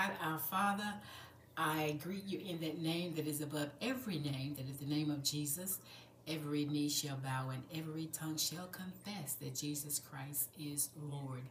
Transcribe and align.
God 0.00 0.12
our 0.22 0.38
Father. 0.38 0.94
I 1.58 1.98
greet 2.02 2.24
you 2.24 2.40
in 2.48 2.60
that 2.60 2.78
name 2.78 3.14
that 3.16 3.26
is 3.26 3.42
above 3.42 3.68
every 3.82 4.18
name, 4.18 4.54
that 4.56 4.68
is 4.68 4.78
the 4.78 4.86
name 4.86 5.10
of 5.10 5.22
Jesus. 5.22 5.78
Every 6.26 6.64
knee 6.64 6.88
shall 6.88 7.16
bow 7.16 7.50
and 7.50 7.62
every 7.74 8.06
tongue 8.06 8.38
shall 8.38 8.68
confess 8.68 9.34
that 9.34 9.54
Jesus 9.54 9.98
Christ 9.98 10.48
is 10.58 10.88
Lord. 11.10 11.42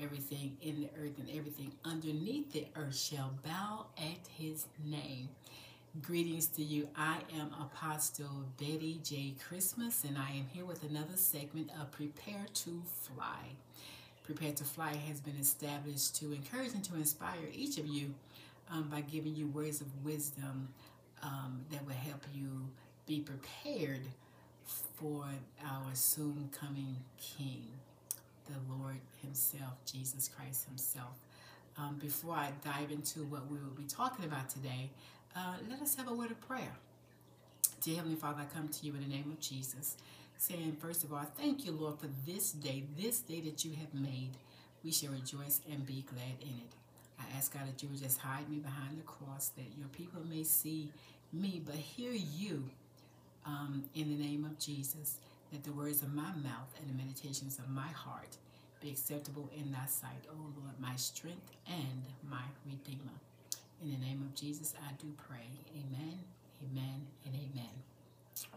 Everything 0.00 0.56
in 0.62 0.80
the 0.80 0.88
earth 1.00 1.16
and 1.18 1.28
everything 1.36 1.70
underneath 1.84 2.52
the 2.52 2.66
earth 2.74 2.96
shall 2.96 3.34
bow 3.44 3.86
at 3.98 4.26
his 4.36 4.66
name. 4.84 5.28
Greetings 6.00 6.46
to 6.48 6.62
you. 6.64 6.88
I 6.96 7.18
am 7.38 7.52
Apostle 7.60 8.46
Betty 8.58 9.00
J. 9.04 9.34
Christmas, 9.46 10.02
and 10.02 10.16
I 10.18 10.30
am 10.30 10.46
here 10.52 10.64
with 10.64 10.82
another 10.82 11.16
segment 11.16 11.70
of 11.80 11.92
Prepare 11.92 12.46
to 12.52 12.82
Fly. 13.02 13.50
Prepare 14.24 14.52
to 14.52 14.64
Fly 14.64 14.94
has 15.08 15.20
been 15.20 15.36
established 15.40 16.16
to 16.16 16.32
encourage 16.32 16.72
and 16.74 16.84
to 16.84 16.94
inspire 16.94 17.48
each 17.52 17.78
of 17.78 17.86
you 17.86 18.14
um, 18.70 18.88
by 18.88 19.00
giving 19.00 19.34
you 19.34 19.48
words 19.48 19.80
of 19.80 19.88
wisdom 20.04 20.68
um, 21.22 21.64
that 21.70 21.84
will 21.84 21.92
help 21.92 22.24
you 22.32 22.68
be 23.06 23.20
prepared 23.20 24.02
for 24.64 25.24
our 25.66 25.90
soon 25.94 26.48
coming 26.52 26.96
King, 27.20 27.66
the 28.46 28.74
Lord 28.74 28.98
Himself, 29.22 29.74
Jesus 29.90 30.28
Christ 30.28 30.66
Himself. 30.68 31.18
Um, 31.76 31.98
before 32.00 32.34
I 32.34 32.52
dive 32.64 32.92
into 32.92 33.20
what 33.24 33.50
we 33.50 33.58
will 33.58 33.74
be 33.76 33.84
talking 33.84 34.24
about 34.24 34.48
today, 34.48 34.90
uh, 35.34 35.54
let 35.68 35.80
us 35.80 35.96
have 35.96 36.08
a 36.08 36.14
word 36.14 36.30
of 36.30 36.40
prayer. 36.40 36.72
Dear 37.80 37.96
Heavenly 37.96 38.16
Father, 38.16 38.42
I 38.42 38.54
come 38.54 38.68
to 38.68 38.86
you 38.86 38.94
in 38.94 39.00
the 39.00 39.08
name 39.08 39.30
of 39.32 39.40
Jesus 39.40 39.96
saying, 40.42 40.76
first 40.80 41.04
of 41.04 41.12
all, 41.12 41.24
thank 41.38 41.64
you, 41.64 41.70
Lord, 41.70 42.00
for 42.00 42.08
this 42.26 42.50
day, 42.50 42.82
this 42.98 43.20
day 43.20 43.40
that 43.42 43.64
you 43.64 43.76
have 43.76 43.94
made. 43.94 44.30
We 44.82 44.90
shall 44.90 45.12
rejoice 45.12 45.60
and 45.70 45.86
be 45.86 46.04
glad 46.08 46.40
in 46.40 46.48
it. 46.48 46.72
I 47.20 47.36
ask 47.36 47.54
God 47.54 47.68
that 47.68 47.80
you 47.80 47.88
would 47.88 48.02
just 48.02 48.18
hide 48.18 48.48
me 48.50 48.58
behind 48.58 48.98
the 48.98 49.04
cross, 49.04 49.52
that 49.56 49.78
your 49.78 49.86
people 49.88 50.20
may 50.28 50.42
see 50.42 50.90
me, 51.32 51.62
but 51.64 51.76
hear 51.76 52.10
you 52.10 52.64
um, 53.46 53.84
in 53.94 54.08
the 54.08 54.20
name 54.20 54.44
of 54.44 54.58
Jesus, 54.58 55.18
that 55.52 55.62
the 55.62 55.70
words 55.70 56.02
of 56.02 56.12
my 56.12 56.32
mouth 56.42 56.74
and 56.80 56.90
the 56.90 57.00
meditations 57.00 57.60
of 57.60 57.68
my 57.68 57.86
heart 57.86 58.36
be 58.80 58.90
acceptable 58.90 59.48
in 59.56 59.70
thy 59.70 59.86
sight, 59.86 60.26
O 60.28 60.34
Lord, 60.34 60.74
my 60.80 60.96
strength 60.96 61.52
and 61.68 62.02
my 62.28 62.42
redeemer. 62.66 63.14
In 63.80 63.92
the 63.92 64.04
name 64.04 64.22
of 64.22 64.34
Jesus, 64.34 64.74
I 64.76 64.92
do 65.00 65.06
pray. 65.28 65.46
Amen, 65.70 66.18
amen, 66.64 67.06
and 67.24 67.34
amen. 67.36 67.91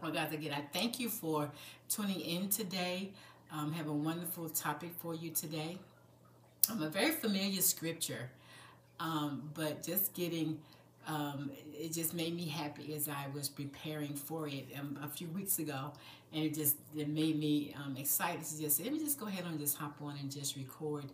Well, 0.02 0.12
guys, 0.12 0.32
again, 0.32 0.52
I 0.52 0.62
thank 0.72 1.00
you 1.00 1.08
for 1.08 1.50
tuning 1.88 2.20
in 2.20 2.48
today. 2.48 3.10
Um, 3.52 3.72
have 3.72 3.88
a 3.88 3.92
wonderful 3.92 4.48
topic 4.48 4.90
for 4.98 5.14
you 5.14 5.30
today. 5.30 5.78
Um, 6.70 6.82
a 6.82 6.88
very 6.88 7.12
familiar 7.12 7.60
scripture, 7.62 8.30
um, 8.98 9.50
but 9.54 9.82
just 9.82 10.14
getting 10.14 10.58
um, 11.06 11.52
it 11.72 11.92
just 11.92 12.14
made 12.14 12.34
me 12.34 12.46
happy 12.46 12.92
as 12.94 13.08
I 13.08 13.26
was 13.32 13.48
preparing 13.48 14.14
for 14.14 14.48
it 14.48 14.66
um, 14.78 14.98
a 15.02 15.08
few 15.08 15.28
weeks 15.28 15.58
ago, 15.60 15.92
and 16.32 16.44
it 16.44 16.54
just 16.54 16.76
it 16.96 17.08
made 17.08 17.38
me 17.38 17.74
um, 17.84 17.96
excited 17.96 18.44
to 18.44 18.60
just 18.60 18.82
let 18.82 18.92
me 18.92 18.98
just 18.98 19.18
go 19.20 19.26
ahead 19.26 19.44
and 19.44 19.58
just 19.58 19.76
hop 19.76 19.96
on 20.02 20.16
and 20.20 20.30
just 20.30 20.56
record 20.56 21.04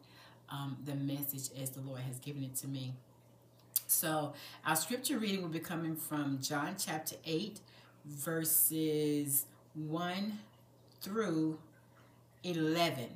um, 0.50 0.78
the 0.86 0.94
message 0.94 1.50
as 1.60 1.70
the 1.70 1.80
Lord 1.82 2.00
has 2.00 2.18
given 2.18 2.42
it 2.42 2.54
to 2.56 2.68
me. 2.68 2.94
So 3.86 4.32
our 4.64 4.76
scripture 4.76 5.18
reading 5.18 5.42
will 5.42 5.50
be 5.50 5.60
coming 5.60 5.96
from 5.96 6.38
John 6.40 6.76
chapter 6.78 7.16
eight, 7.26 7.60
verses 8.04 9.46
1 9.74 10.38
through 11.00 11.58
11. 12.44 13.08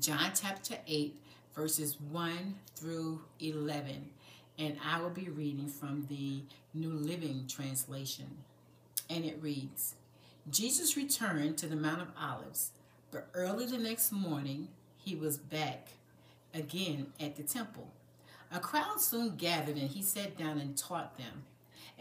John 0.00 0.30
chapter 0.34 0.76
8, 0.86 1.16
verses 1.54 1.96
1 2.10 2.54
through 2.76 3.20
11. 3.40 4.10
And 4.58 4.76
I 4.84 5.00
will 5.00 5.10
be 5.10 5.28
reading 5.28 5.68
from 5.68 6.06
the 6.08 6.42
New 6.74 6.92
Living 6.92 7.46
Translation. 7.48 8.26
And 9.08 9.24
it 9.24 9.38
reads 9.40 9.94
Jesus 10.50 10.96
returned 10.96 11.56
to 11.58 11.66
the 11.66 11.76
Mount 11.76 12.02
of 12.02 12.08
Olives, 12.20 12.70
but 13.10 13.28
early 13.34 13.66
the 13.66 13.78
next 13.78 14.12
morning 14.12 14.68
he 14.96 15.14
was 15.14 15.38
back 15.38 15.88
again 16.54 17.12
at 17.20 17.36
the 17.36 17.42
temple. 17.42 17.88
A 18.52 18.58
crowd 18.58 19.00
soon 19.00 19.36
gathered 19.36 19.76
and 19.76 19.88
he 19.90 20.02
sat 20.02 20.36
down 20.36 20.58
and 20.58 20.76
taught 20.76 21.16
them. 21.16 21.44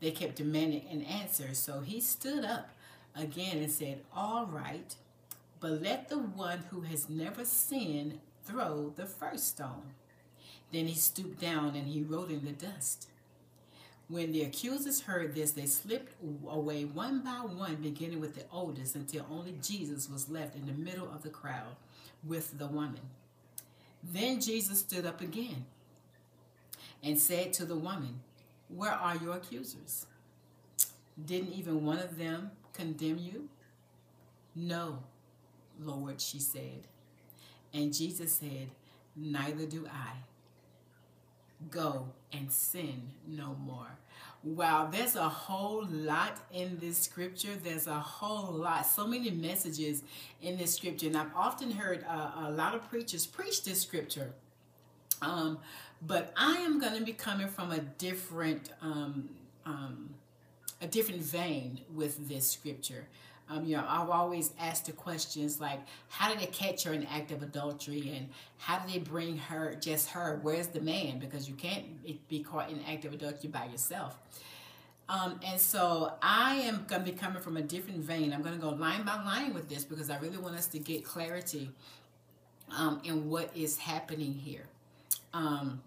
They 0.00 0.10
kept 0.10 0.36
demanding 0.36 0.86
an 0.90 1.02
answer, 1.02 1.54
so 1.54 1.80
he 1.80 2.00
stood 2.00 2.44
up 2.44 2.70
again 3.16 3.58
and 3.58 3.70
said, 3.70 4.02
All 4.14 4.46
right, 4.46 4.94
but 5.60 5.82
let 5.82 6.08
the 6.08 6.18
one 6.18 6.64
who 6.70 6.82
has 6.82 7.08
never 7.08 7.44
sinned 7.44 8.20
throw 8.44 8.92
the 8.96 9.06
first 9.06 9.48
stone. 9.48 9.94
Then 10.72 10.86
he 10.86 10.94
stooped 10.94 11.40
down 11.40 11.74
and 11.74 11.88
he 11.88 12.02
wrote 12.02 12.30
in 12.30 12.44
the 12.44 12.52
dust. 12.52 13.08
When 14.08 14.32
the 14.32 14.42
accusers 14.42 15.02
heard 15.02 15.34
this, 15.34 15.52
they 15.52 15.66
slipped 15.66 16.14
away 16.48 16.84
one 16.84 17.20
by 17.20 17.40
one, 17.40 17.76
beginning 17.76 18.20
with 18.20 18.34
the 18.34 18.44
oldest, 18.50 18.94
until 18.94 19.26
only 19.30 19.58
Jesus 19.62 20.08
was 20.08 20.30
left 20.30 20.56
in 20.56 20.66
the 20.66 20.72
middle 20.72 21.10
of 21.10 21.22
the 21.22 21.28
crowd 21.28 21.76
with 22.26 22.58
the 22.58 22.66
woman. 22.66 23.00
Then 24.02 24.40
Jesus 24.40 24.78
stood 24.78 25.04
up 25.04 25.20
again 25.20 25.66
and 27.02 27.18
said 27.18 27.52
to 27.54 27.66
the 27.66 27.76
woman, 27.76 28.20
where 28.68 28.92
are 28.92 29.16
your 29.16 29.36
accusers? 29.36 30.06
Didn't 31.24 31.52
even 31.52 31.84
one 31.84 31.98
of 31.98 32.18
them 32.18 32.52
condemn 32.72 33.18
you? 33.18 33.48
No, 34.54 35.00
Lord, 35.80 36.20
she 36.20 36.38
said. 36.38 36.86
And 37.72 37.92
Jesus 37.92 38.32
said, 38.32 38.68
Neither 39.16 39.66
do 39.66 39.86
I. 39.86 40.12
Go 41.70 42.08
and 42.32 42.50
sin 42.52 43.10
no 43.26 43.56
more. 43.64 43.98
Wow, 44.44 44.88
there's 44.92 45.16
a 45.16 45.28
whole 45.28 45.84
lot 45.90 46.38
in 46.52 46.78
this 46.78 46.98
scripture. 46.98 47.56
There's 47.60 47.88
a 47.88 47.98
whole 47.98 48.52
lot, 48.52 48.86
so 48.86 49.06
many 49.06 49.30
messages 49.30 50.04
in 50.40 50.56
this 50.56 50.76
scripture. 50.76 51.08
And 51.08 51.16
I've 51.16 51.34
often 51.34 51.72
heard 51.72 52.04
uh, 52.08 52.30
a 52.46 52.50
lot 52.52 52.76
of 52.76 52.88
preachers 52.88 53.26
preach 53.26 53.64
this 53.64 53.82
scripture. 53.82 54.30
Um, 55.22 55.58
but 56.06 56.32
I 56.36 56.58
am 56.58 56.78
going 56.78 56.96
to 56.98 57.04
be 57.04 57.12
coming 57.12 57.48
from 57.48 57.72
a 57.72 57.78
different 57.78 58.72
um, 58.80 59.28
um, 59.66 60.10
a 60.80 60.86
different 60.86 61.22
vein 61.22 61.80
with 61.94 62.28
this 62.28 62.50
scripture. 62.50 63.06
Um, 63.50 63.64
you 63.64 63.76
know, 63.76 63.84
I've 63.88 64.10
always 64.10 64.52
asked 64.60 64.86
the 64.86 64.92
questions 64.92 65.58
like, 65.58 65.80
how 66.08 66.28
did 66.28 66.38
they 66.38 66.46
catch 66.46 66.84
her 66.84 66.92
in 66.92 67.00
the 67.00 67.10
act 67.10 67.32
of 67.32 67.42
adultery, 67.42 68.12
and 68.14 68.28
how 68.58 68.78
did 68.78 68.92
they 68.92 68.98
bring 68.98 69.38
her, 69.38 69.74
just 69.80 70.10
her? 70.10 70.38
Where's 70.42 70.68
the 70.68 70.80
man? 70.80 71.18
Because 71.18 71.48
you 71.48 71.54
can't 71.54 71.84
be 72.28 72.40
caught 72.40 72.70
in 72.70 72.78
the 72.78 72.88
act 72.88 73.06
of 73.06 73.14
adultery 73.14 73.48
by 73.48 73.64
yourself. 73.66 74.18
Um, 75.08 75.40
and 75.46 75.58
so 75.58 76.12
I 76.20 76.56
am 76.56 76.84
going 76.86 77.04
to 77.04 77.10
be 77.10 77.16
coming 77.16 77.40
from 77.40 77.56
a 77.56 77.62
different 77.62 78.00
vein. 78.00 78.34
I'm 78.34 78.42
going 78.42 78.54
to 78.54 78.60
go 78.60 78.68
line 78.68 79.04
by 79.04 79.14
line 79.14 79.54
with 79.54 79.68
this 79.68 79.82
because 79.82 80.10
I 80.10 80.18
really 80.18 80.36
want 80.36 80.54
us 80.54 80.66
to 80.68 80.78
get 80.78 81.02
clarity 81.02 81.70
um, 82.76 83.00
in 83.04 83.30
what 83.30 83.50
is 83.56 83.78
happening 83.78 84.34
here. 84.34 84.66
Um, 85.38 85.80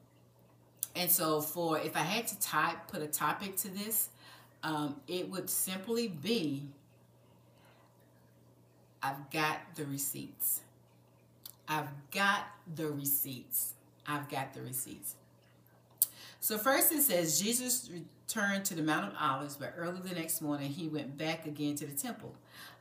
and 0.96 1.12
so 1.12 1.42
for, 1.42 1.78
if 1.78 1.98
I 1.98 2.02
had 2.02 2.26
to 2.28 2.40
type, 2.40 2.88
put 2.88 3.02
a 3.02 3.08
topic 3.08 3.58
to 3.58 3.68
this, 3.68 4.08
um, 4.64 4.96
it 5.10 5.30
would 5.30 5.50
simply 5.50 6.08
be, 6.08 6.64
I've 9.04 9.30
got 9.30 9.58
the 9.76 9.86
receipts. 9.86 10.62
I've 11.68 11.90
got 12.12 12.46
the 12.76 12.88
receipts. 12.88 13.74
I've 14.08 14.30
got 14.30 14.54
the 14.54 14.62
receipts. 14.62 15.16
So 16.40 16.58
first 16.58 16.94
it 16.94 17.02
says, 17.02 17.40
Jesus 17.42 17.90
returned 18.36 18.64
to 18.66 18.76
the 18.76 18.82
Mount 18.82 19.12
of 19.12 19.14
Olives, 19.20 19.56
but 19.56 19.74
early 19.78 20.00
the 20.04 20.16
next 20.16 20.42
morning 20.42 20.70
he 20.70 20.88
went 20.88 21.18
back 21.18 21.46
again 21.46 21.76
to 21.76 21.86
the 21.86 21.96
temple. 21.96 22.34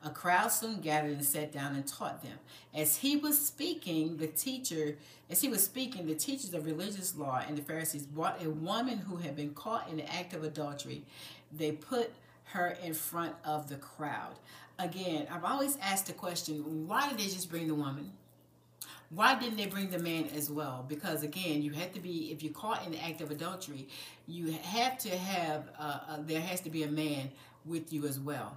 A 0.04 0.10
crowd 0.10 0.48
soon 0.52 0.80
gathered 0.80 1.12
and 1.12 1.24
sat 1.24 1.52
down 1.52 1.74
and 1.74 1.86
taught 1.86 2.22
them. 2.22 2.38
As 2.74 2.96
he 2.96 3.16
was 3.16 3.38
speaking, 3.44 4.16
the 4.16 4.28
teacher, 4.28 4.96
as 5.28 5.40
he 5.40 5.48
was 5.48 5.64
speaking, 5.64 6.06
the 6.06 6.14
teachers 6.14 6.54
of 6.54 6.66
religious 6.66 7.16
law 7.16 7.42
and 7.46 7.58
the 7.58 7.62
Pharisees 7.62 8.06
brought 8.06 8.44
a 8.44 8.50
woman 8.50 8.98
who 8.98 9.16
had 9.16 9.34
been 9.34 9.52
caught 9.52 9.88
in 9.90 9.96
the 9.96 10.14
act 10.14 10.34
of 10.34 10.44
adultery. 10.44 11.02
They 11.52 11.72
put 11.72 12.12
her 12.44 12.76
in 12.82 12.94
front 12.94 13.34
of 13.44 13.68
the 13.68 13.76
crowd. 13.76 14.34
Again, 14.78 15.26
I've 15.30 15.44
always 15.44 15.76
asked 15.82 16.06
the 16.06 16.12
question, 16.12 16.86
why 16.86 17.08
did 17.08 17.18
they 17.18 17.24
just 17.24 17.50
bring 17.50 17.66
the 17.66 17.74
woman? 17.74 18.12
Why 19.12 19.38
didn't 19.38 19.56
they 19.56 19.66
bring 19.66 19.90
the 19.90 19.98
man 19.98 20.28
as 20.36 20.48
well? 20.50 20.84
Because 20.88 21.24
again, 21.24 21.62
you 21.62 21.72
have 21.72 21.92
to 21.94 22.00
be, 22.00 22.30
if 22.30 22.42
you're 22.44 22.52
caught 22.52 22.86
in 22.86 22.92
the 22.92 23.04
act 23.04 23.20
of 23.20 23.32
adultery, 23.32 23.88
you 24.28 24.52
have 24.52 24.98
to 24.98 25.10
have, 25.10 25.64
uh, 25.78 25.98
uh, 26.08 26.18
there 26.20 26.40
has 26.40 26.60
to 26.60 26.70
be 26.70 26.84
a 26.84 26.88
man 26.88 27.30
with 27.64 27.92
you 27.92 28.06
as 28.06 28.20
well. 28.20 28.56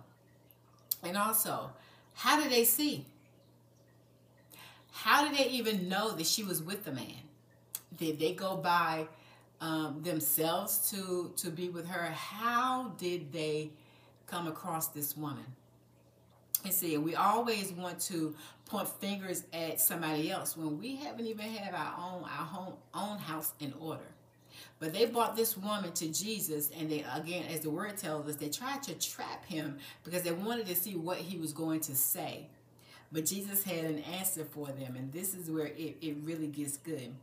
And 1.01 1.17
also, 1.17 1.71
how 2.13 2.39
did 2.39 2.51
they 2.51 2.65
see? 2.65 3.05
How 4.91 5.27
did 5.27 5.37
they 5.37 5.49
even 5.49 5.89
know 5.89 6.11
that 6.11 6.27
she 6.27 6.43
was 6.43 6.61
with 6.61 6.85
the 6.85 6.91
man? 6.91 7.23
Did 7.97 8.19
they 8.19 8.33
go 8.33 8.55
by 8.55 9.07
um, 9.59 10.01
themselves 10.03 10.91
to 10.91 11.33
to 11.37 11.49
be 11.49 11.69
with 11.69 11.87
her? 11.87 12.11
How 12.11 12.93
did 12.97 13.33
they 13.33 13.71
come 14.27 14.47
across 14.47 14.87
this 14.89 15.17
woman? 15.17 15.45
And 16.63 16.73
see, 16.73 16.97
we 16.97 17.15
always 17.15 17.71
want 17.71 17.99
to 18.01 18.35
point 18.65 18.87
fingers 18.87 19.43
at 19.53 19.79
somebody 19.79 20.31
else 20.31 20.55
when 20.55 20.79
we 20.79 20.95
haven't 20.95 21.25
even 21.25 21.45
had 21.45 21.73
our 21.73 21.93
own 21.97 22.23
our 22.23 22.45
home 22.45 22.73
own 22.93 23.17
house 23.19 23.53
in 23.59 23.73
order. 23.79 24.01
But 24.79 24.93
they 24.93 25.05
brought 25.05 25.35
this 25.35 25.57
woman 25.57 25.91
to 25.93 26.07
Jesus, 26.11 26.71
and 26.77 26.89
they 26.89 27.05
again, 27.15 27.45
as 27.51 27.61
the 27.61 27.69
word 27.69 27.97
tells 27.97 28.27
us, 28.27 28.35
they 28.35 28.49
tried 28.49 28.83
to 28.83 28.93
trap 28.95 29.45
him 29.45 29.77
because 30.03 30.23
they 30.23 30.31
wanted 30.31 30.67
to 30.67 30.75
see 30.75 30.95
what 30.95 31.17
he 31.17 31.37
was 31.37 31.53
going 31.53 31.81
to 31.81 31.95
say. 31.95 32.47
But 33.11 33.25
Jesus 33.25 33.63
had 33.63 33.85
an 33.85 33.99
answer 33.99 34.43
for 34.43 34.67
them, 34.67 34.95
and 34.95 35.11
this 35.13 35.35
is 35.35 35.49
where 35.49 35.67
it, 35.67 35.97
it 36.01 36.17
really 36.23 36.47
gets 36.47 36.77
good. 36.77 37.13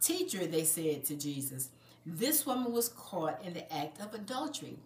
Teacher, 0.00 0.46
they 0.46 0.64
said 0.64 1.04
to 1.06 1.16
Jesus, 1.16 1.70
this 2.04 2.46
woman 2.46 2.72
was 2.72 2.90
caught 2.90 3.42
in 3.44 3.54
the 3.54 3.72
act 3.72 4.00
of 4.00 4.14
adultery. 4.14 4.76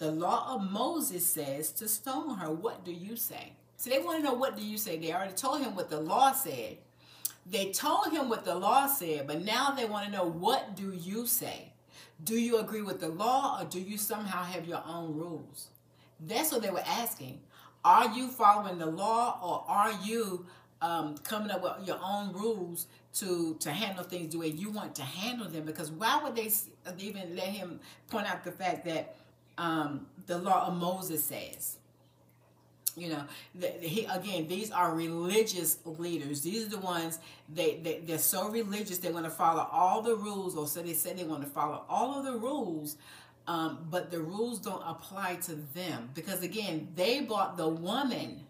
The 0.00 0.10
law 0.10 0.54
of 0.54 0.70
Moses 0.70 1.26
says 1.26 1.72
to 1.72 1.86
stone 1.86 2.38
her. 2.38 2.50
What 2.50 2.86
do 2.86 2.90
you 2.90 3.16
say? 3.16 3.52
So 3.76 3.90
they 3.90 3.98
want 3.98 4.16
to 4.18 4.24
know 4.24 4.32
what 4.32 4.56
do 4.56 4.64
you 4.64 4.78
say? 4.78 4.96
They 4.96 5.12
already 5.12 5.34
told 5.34 5.60
him 5.60 5.76
what 5.76 5.90
the 5.90 6.00
law 6.00 6.32
said. 6.32 6.78
They 7.44 7.70
told 7.70 8.10
him 8.10 8.30
what 8.30 8.46
the 8.46 8.54
law 8.54 8.86
said, 8.86 9.26
but 9.26 9.44
now 9.44 9.72
they 9.72 9.84
want 9.84 10.06
to 10.06 10.10
know 10.10 10.24
what 10.24 10.74
do 10.74 10.94
you 10.94 11.26
say? 11.26 11.74
Do 12.24 12.34
you 12.34 12.58
agree 12.60 12.80
with 12.80 13.00
the 13.00 13.08
law 13.08 13.60
or 13.60 13.66
do 13.66 13.78
you 13.78 13.98
somehow 13.98 14.42
have 14.42 14.66
your 14.66 14.82
own 14.86 15.14
rules? 15.14 15.68
That's 16.18 16.50
what 16.50 16.62
they 16.62 16.70
were 16.70 16.84
asking. 16.86 17.40
Are 17.84 18.10
you 18.10 18.28
following 18.28 18.78
the 18.78 18.86
law 18.86 19.38
or 19.42 19.70
are 19.70 19.92
you 20.02 20.46
um, 20.80 21.18
coming 21.18 21.50
up 21.50 21.62
with 21.62 21.86
your 21.86 22.00
own 22.02 22.32
rules 22.32 22.86
to 23.12 23.56
to 23.60 23.70
handle 23.70 24.04
things 24.04 24.32
the 24.32 24.38
way 24.38 24.46
you 24.46 24.70
want 24.70 24.94
to 24.94 25.02
handle 25.02 25.48
them 25.48 25.64
because 25.64 25.90
why 25.90 26.20
would 26.22 26.36
they 26.36 26.50
even 26.98 27.36
let 27.36 27.48
him 27.48 27.80
point 28.08 28.26
out 28.26 28.44
the 28.44 28.52
fact 28.52 28.84
that 28.86 29.16
um, 29.60 30.06
the 30.26 30.38
law 30.38 30.66
of 30.66 30.76
Moses 30.76 31.22
says 31.22 31.76
you 32.96 33.08
know 33.08 33.22
he 33.80 34.04
again 34.06 34.48
these 34.48 34.72
are 34.72 34.92
religious 34.94 35.78
leaders 35.84 36.40
these 36.40 36.66
are 36.66 36.70
the 36.70 36.78
ones 36.78 37.20
they, 37.48 37.76
they 37.76 38.00
they're 38.04 38.18
so 38.18 38.48
religious 38.48 38.98
they 38.98 39.12
want 39.12 39.24
to 39.24 39.30
follow 39.30 39.68
all 39.70 40.02
the 40.02 40.16
rules 40.16 40.56
or 40.56 40.66
so 40.66 40.82
they 40.82 40.92
say 40.92 41.14
they 41.14 41.22
want 41.22 41.40
to 41.40 41.48
follow 41.48 41.84
all 41.88 42.18
of 42.18 42.24
the 42.24 42.36
rules 42.36 42.96
um, 43.46 43.86
but 43.90 44.10
the 44.10 44.18
rules 44.18 44.58
don't 44.58 44.82
apply 44.84 45.36
to 45.36 45.54
them 45.72 46.10
because 46.14 46.42
again 46.42 46.88
they 46.96 47.20
brought 47.20 47.56
the 47.56 47.68
woman 47.68 48.40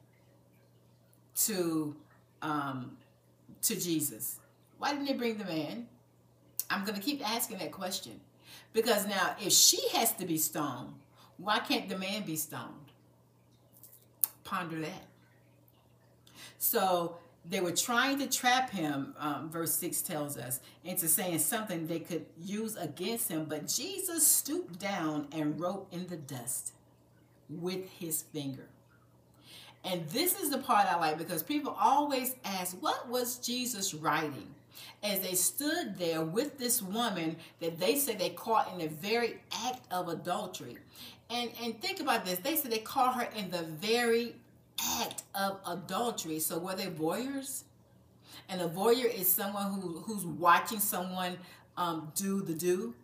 to 1.34 1.94
um, 2.40 2.96
to 3.60 3.78
Jesus 3.78 4.40
why 4.80 4.92
didn't 4.92 5.06
they 5.06 5.12
bring 5.12 5.36
the 5.36 5.44
man? 5.44 5.86
I'm 6.70 6.84
going 6.86 6.98
to 6.98 7.02
keep 7.02 7.20
asking 7.28 7.58
that 7.58 7.70
question. 7.70 8.18
Because 8.72 9.06
now, 9.06 9.36
if 9.40 9.52
she 9.52 9.88
has 9.94 10.12
to 10.14 10.24
be 10.24 10.36
stoned, 10.36 10.94
why 11.36 11.58
can't 11.58 11.88
the 11.88 11.98
man 11.98 12.22
be 12.22 12.36
stoned? 12.36 12.92
Ponder 14.44 14.80
that. 14.80 15.06
So 16.58 17.16
they 17.48 17.60
were 17.60 17.72
trying 17.72 18.18
to 18.18 18.26
trap 18.26 18.70
him, 18.70 19.14
um, 19.18 19.50
verse 19.50 19.74
6 19.74 20.02
tells 20.02 20.36
us, 20.36 20.60
into 20.84 21.08
saying 21.08 21.38
something 21.38 21.86
they 21.86 22.00
could 22.00 22.26
use 22.38 22.76
against 22.76 23.30
him. 23.30 23.46
But 23.46 23.66
Jesus 23.66 24.26
stooped 24.26 24.78
down 24.78 25.28
and 25.32 25.58
wrote 25.58 25.88
in 25.90 26.06
the 26.06 26.16
dust 26.16 26.74
with 27.48 27.88
his 27.88 28.22
finger. 28.22 28.68
And 29.84 30.06
this 30.08 30.38
is 30.38 30.50
the 30.50 30.58
part 30.58 30.86
I 30.86 30.96
like 30.96 31.16
because 31.16 31.42
people 31.42 31.74
always 31.80 32.36
ask, 32.44 32.76
what 32.82 33.08
was 33.08 33.38
Jesus 33.38 33.94
writing? 33.94 34.54
As 35.02 35.20
they 35.20 35.34
stood 35.34 35.96
there 35.98 36.22
with 36.22 36.58
this 36.58 36.82
woman 36.82 37.36
that 37.60 37.78
they 37.78 37.96
said 37.96 38.18
they 38.18 38.30
caught 38.30 38.72
in 38.72 38.78
the 38.78 38.88
very 38.88 39.40
act 39.66 39.80
of 39.92 40.08
adultery. 40.08 40.76
And, 41.30 41.50
and 41.62 41.80
think 41.80 42.00
about 42.00 42.24
this. 42.24 42.38
They 42.38 42.56
said 42.56 42.70
they 42.70 42.78
caught 42.78 43.14
her 43.14 43.28
in 43.36 43.50
the 43.50 43.62
very 43.62 44.34
act 44.98 45.22
of 45.34 45.60
adultery. 45.66 46.40
So 46.40 46.58
were 46.58 46.74
they 46.74 46.86
voyeurs? 46.86 47.64
And 48.48 48.60
a 48.60 48.68
voyeur 48.68 49.12
is 49.12 49.28
someone 49.28 49.80
who, 49.80 50.00
who's 50.00 50.26
watching 50.26 50.80
someone 50.80 51.38
um, 51.76 52.12
do 52.16 52.42
the 52.42 52.54
do. 52.54 52.94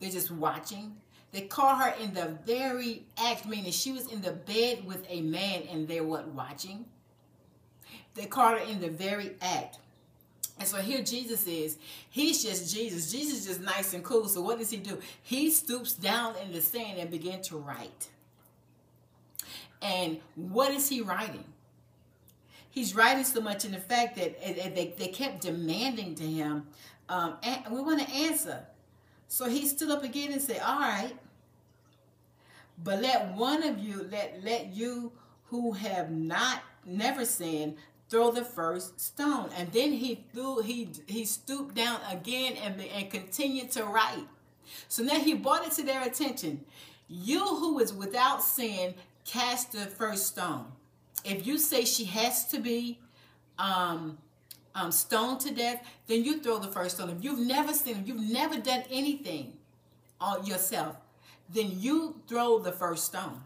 They're 0.00 0.10
just 0.10 0.30
watching. 0.30 0.96
They 1.32 1.42
caught 1.42 1.82
her 1.82 2.02
in 2.02 2.14
the 2.14 2.38
very 2.46 3.06
act, 3.18 3.46
meaning 3.46 3.72
she 3.72 3.92
was 3.92 4.06
in 4.06 4.22
the 4.22 4.32
bed 4.32 4.84
with 4.86 5.04
a 5.08 5.20
man 5.20 5.64
and 5.70 5.86
they're 5.86 6.04
what, 6.04 6.28
watching? 6.28 6.84
They 8.14 8.26
caught 8.26 8.58
her 8.58 8.64
in 8.64 8.80
the 8.80 8.88
very 8.88 9.32
act. 9.42 9.78
And 10.58 10.68
so 10.68 10.76
here 10.78 11.02
Jesus 11.02 11.46
is. 11.46 11.78
He's 12.10 12.42
just 12.42 12.72
Jesus. 12.72 13.10
Jesus 13.10 13.40
is 13.40 13.46
just 13.46 13.60
nice 13.60 13.92
and 13.92 14.04
cool. 14.04 14.28
So 14.28 14.40
what 14.40 14.58
does 14.58 14.70
he 14.70 14.76
do? 14.76 14.98
He 15.22 15.50
stoops 15.50 15.92
down 15.92 16.34
in 16.44 16.52
the 16.52 16.60
sand 16.60 16.98
and 16.98 17.10
begin 17.10 17.42
to 17.42 17.56
write. 17.56 18.08
And 19.82 20.20
what 20.36 20.72
is 20.72 20.88
he 20.88 21.00
writing? 21.02 21.44
He's 22.70 22.94
writing 22.94 23.24
so 23.24 23.40
much 23.40 23.64
in 23.64 23.72
the 23.72 23.78
fact 23.78 24.16
that 24.16 24.40
they, 24.40 24.94
they 24.98 25.08
kept 25.08 25.42
demanding 25.42 26.16
to 26.16 26.24
him, 26.24 26.66
um, 27.08 27.36
and 27.42 27.60
we 27.70 27.80
want 27.80 28.00
to 28.00 28.12
answer. 28.12 28.64
So 29.28 29.48
he 29.48 29.66
stood 29.66 29.90
up 29.90 30.02
again 30.02 30.32
and 30.32 30.42
said, 30.42 30.60
all 30.64 30.80
right, 30.80 31.12
but 32.82 33.00
let 33.00 33.34
one 33.34 33.62
of 33.62 33.78
you, 33.78 34.08
let, 34.10 34.40
let 34.42 34.72
you 34.72 35.12
who 35.44 35.72
have 35.72 36.10
not, 36.10 36.62
never 36.84 37.24
sinned, 37.24 37.76
throw 38.08 38.30
the 38.30 38.44
first 38.44 39.00
stone. 39.00 39.50
And 39.56 39.72
then 39.72 39.92
he 39.92 40.24
threw, 40.32 40.62
he 40.62 40.88
he 41.06 41.24
stooped 41.24 41.74
down 41.74 42.00
again 42.10 42.54
and, 42.56 42.80
and 42.80 43.10
continued 43.10 43.70
to 43.72 43.84
write. 43.84 44.26
So 44.88 45.02
now 45.02 45.18
he 45.18 45.34
brought 45.34 45.66
it 45.66 45.72
to 45.72 45.82
their 45.82 46.02
attention. 46.02 46.64
You 47.08 47.40
who 47.40 47.78
is 47.78 47.92
without 47.92 48.42
sin, 48.42 48.94
cast 49.24 49.72
the 49.72 49.86
first 49.86 50.26
stone. 50.26 50.66
If 51.24 51.46
you 51.46 51.58
say 51.58 51.84
she 51.84 52.04
has 52.06 52.46
to 52.46 52.58
be 52.58 52.98
um, 53.58 54.18
um, 54.74 54.90
stoned 54.90 55.40
to 55.40 55.54
death, 55.54 55.86
then 56.06 56.24
you 56.24 56.40
throw 56.40 56.58
the 56.58 56.72
first 56.72 56.96
stone. 56.96 57.10
If 57.10 57.24
you've 57.24 57.46
never 57.46 57.72
sinned, 57.72 58.02
if 58.02 58.08
you've 58.08 58.30
never 58.30 58.58
done 58.58 58.84
anything 58.90 59.54
on 60.20 60.46
yourself, 60.46 60.96
then 61.52 61.78
you 61.78 62.20
throw 62.26 62.58
the 62.58 62.72
first 62.72 63.04
stone 63.04 63.42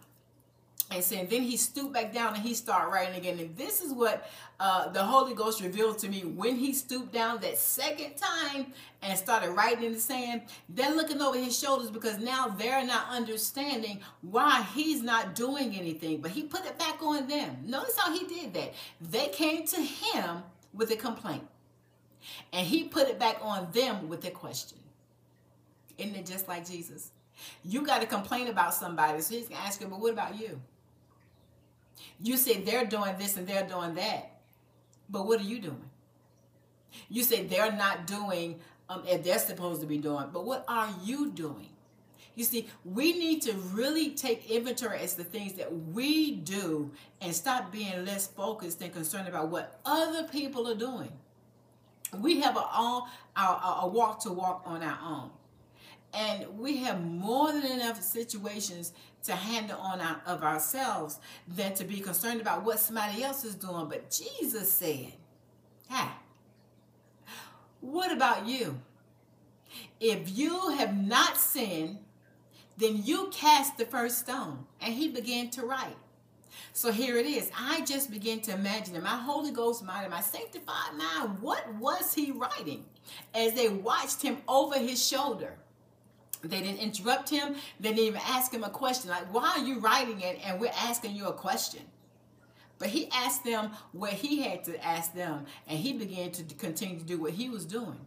and 0.90 1.04
saying 1.04 1.28
then 1.28 1.42
he 1.42 1.57
stooped 1.57 1.92
back 1.92 2.12
down 2.12 2.35
and 2.35 2.42
he 2.42 2.54
started 2.54 2.90
writing 2.90 3.16
again. 3.16 3.38
And 3.38 3.54
this 3.57 3.83
is 3.83 3.92
what 3.92 4.30
uh, 4.59 4.88
the 4.88 5.02
holy 5.02 5.35
ghost 5.35 5.61
revealed 5.61 5.99
to 5.99 6.09
me 6.09 6.21
when 6.23 6.57
he 6.57 6.73
stooped 6.73 7.12
down 7.12 7.40
that 7.40 7.59
second 7.59 8.16
time 8.16 8.73
and 9.02 9.18
started 9.18 9.50
writing 9.50 9.85
in 9.85 9.92
the 9.92 10.00
sand. 10.00 10.42
They're 10.68 10.95
looking 10.95 11.21
over 11.21 11.37
his 11.37 11.59
shoulders 11.59 11.90
because 11.90 12.18
now 12.18 12.49
they're 12.49 12.87
not 12.87 13.07
understanding 13.11 14.00
why 14.23 14.66
he's 14.75 15.02
not 15.02 15.35
doing 15.35 15.75
anything. 15.75 16.23
But 16.23 16.30
he 16.30 16.45
put 16.45 16.64
it 16.64 16.78
back 16.78 17.02
on 17.02 17.28
them. 17.28 17.59
Notice 17.66 17.99
how 17.99 18.12
he 18.12 18.26
did 18.26 18.54
that. 18.54 18.73
They 19.00 19.28
came 19.28 19.66
to 19.66 19.80
him 19.80 20.42
with 20.73 20.90
a 20.90 20.97
complaint. 20.97 21.47
And 22.52 22.66
he 22.66 22.85
put 22.85 23.09
it 23.09 23.18
back 23.18 23.38
on 23.42 23.68
them 23.73 24.09
with 24.09 24.25
a 24.25 24.30
question. 24.30 24.78
Isn't 25.99 26.14
it 26.14 26.26
just 26.26 26.49
like 26.49 26.66
jesus? 26.66 27.11
You 27.62 27.83
got 27.83 28.00
to 28.00 28.07
complain 28.07 28.49
about 28.49 28.73
somebody. 28.75 29.21
So 29.21 29.35
he's 29.35 29.49
going 29.49 29.61
to 29.61 29.66
ask 29.66 29.80
you 29.80 29.87
but 29.87 30.00
what 30.00 30.12
about 30.12 30.38
you 30.40 30.61
you 32.20 32.36
say 32.36 32.60
they're 32.60 32.86
doing 32.86 33.16
this 33.18 33.36
and 33.36 33.46
they're 33.46 33.66
doing 33.66 33.94
that. 33.94 34.40
But 35.08 35.26
what 35.26 35.40
are 35.40 35.44
you 35.44 35.60
doing? 35.60 35.90
You 37.08 37.22
say 37.22 37.44
they're 37.44 37.72
not 37.72 38.06
doing 38.06 38.60
um, 38.88 39.04
as 39.10 39.22
they're 39.22 39.38
supposed 39.38 39.80
to 39.80 39.86
be 39.86 39.98
doing. 39.98 40.26
But 40.32 40.44
what 40.44 40.64
are 40.68 40.88
you 41.02 41.30
doing? 41.30 41.68
You 42.34 42.44
see, 42.44 42.68
we 42.84 43.18
need 43.18 43.42
to 43.42 43.52
really 43.52 44.10
take 44.10 44.48
inventory 44.48 45.00
as 45.00 45.14
the 45.14 45.24
things 45.24 45.54
that 45.54 45.74
we 45.88 46.36
do 46.36 46.92
and 47.20 47.34
stop 47.34 47.72
being 47.72 48.04
less 48.04 48.28
focused 48.28 48.80
and 48.80 48.92
concerned 48.92 49.26
about 49.26 49.48
what 49.48 49.80
other 49.84 50.22
people 50.28 50.68
are 50.68 50.76
doing. 50.76 51.10
We 52.16 52.40
have 52.40 52.56
a, 52.56 52.60
all, 52.60 53.08
our, 53.36 53.88
walk 53.88 54.22
to 54.22 54.30
walk 54.30 54.62
on 54.64 54.84
our 54.84 54.98
own. 55.04 55.30
And 56.14 56.58
we 56.58 56.78
have 56.78 57.04
more 57.04 57.52
than 57.52 57.66
enough 57.66 58.02
situations 58.02 58.92
to 59.24 59.32
handle 59.32 59.78
on 59.78 60.00
our, 60.00 60.20
of 60.26 60.42
ourselves 60.42 61.18
than 61.46 61.74
to 61.74 61.84
be 61.84 62.00
concerned 62.00 62.40
about 62.40 62.64
what 62.64 62.80
somebody 62.80 63.22
else 63.22 63.44
is 63.44 63.54
doing. 63.54 63.88
But 63.88 64.10
Jesus 64.10 64.72
said, 64.72 65.12
hey, 65.88 66.08
what 67.80 68.10
about 68.10 68.46
you? 68.46 68.80
If 70.00 70.36
you 70.36 70.70
have 70.70 70.96
not 70.96 71.36
sinned, 71.36 71.98
then 72.78 73.02
you 73.04 73.28
cast 73.32 73.76
the 73.76 73.84
first 73.84 74.18
stone. 74.18 74.66
And 74.80 74.94
he 74.94 75.08
began 75.08 75.50
to 75.50 75.66
write. 75.66 75.96
So 76.72 76.92
here 76.92 77.16
it 77.16 77.26
is. 77.26 77.50
I 77.58 77.82
just 77.82 78.10
begin 78.10 78.40
to 78.42 78.54
imagine 78.54 78.94
in 78.94 79.02
my 79.02 79.16
Holy 79.16 79.50
Ghost 79.50 79.84
mind 79.84 80.04
and 80.04 80.12
my 80.12 80.20
sanctified 80.20 80.94
mind, 80.96 81.40
what 81.40 81.74
was 81.74 82.14
he 82.14 82.30
writing 82.30 82.84
as 83.34 83.54
they 83.54 83.68
watched 83.68 84.22
him 84.22 84.38
over 84.46 84.78
his 84.78 85.04
shoulder? 85.04 85.56
They 86.42 86.61
didn't 86.61 86.78
interrupt 86.78 87.30
him. 87.30 87.57
They 87.80 87.90
didn't 87.90 88.04
even 88.04 88.21
ask 88.25 88.52
him 88.52 88.64
a 88.64 88.71
question. 88.71 89.11
Like, 89.11 89.33
why 89.33 89.57
are 89.59 89.64
you 89.64 89.80
writing 89.80 90.21
it 90.21 90.38
and 90.45 90.61
we're 90.61 90.71
asking 90.71 91.16
you 91.16 91.26
a 91.26 91.33
question? 91.33 91.83
But 92.78 92.88
he 92.88 93.09
asked 93.11 93.45
them 93.45 93.73
what 93.92 94.12
he 94.12 94.42
had 94.42 94.62
to 94.64 94.85
ask 94.85 95.12
them, 95.12 95.47
and 95.66 95.78
he 95.78 95.92
began 95.92 96.30
to 96.33 96.45
continue 96.54 96.99
to 96.99 97.04
do 97.04 97.21
what 97.21 97.33
he 97.33 97.49
was 97.49 97.64
doing. 97.64 97.99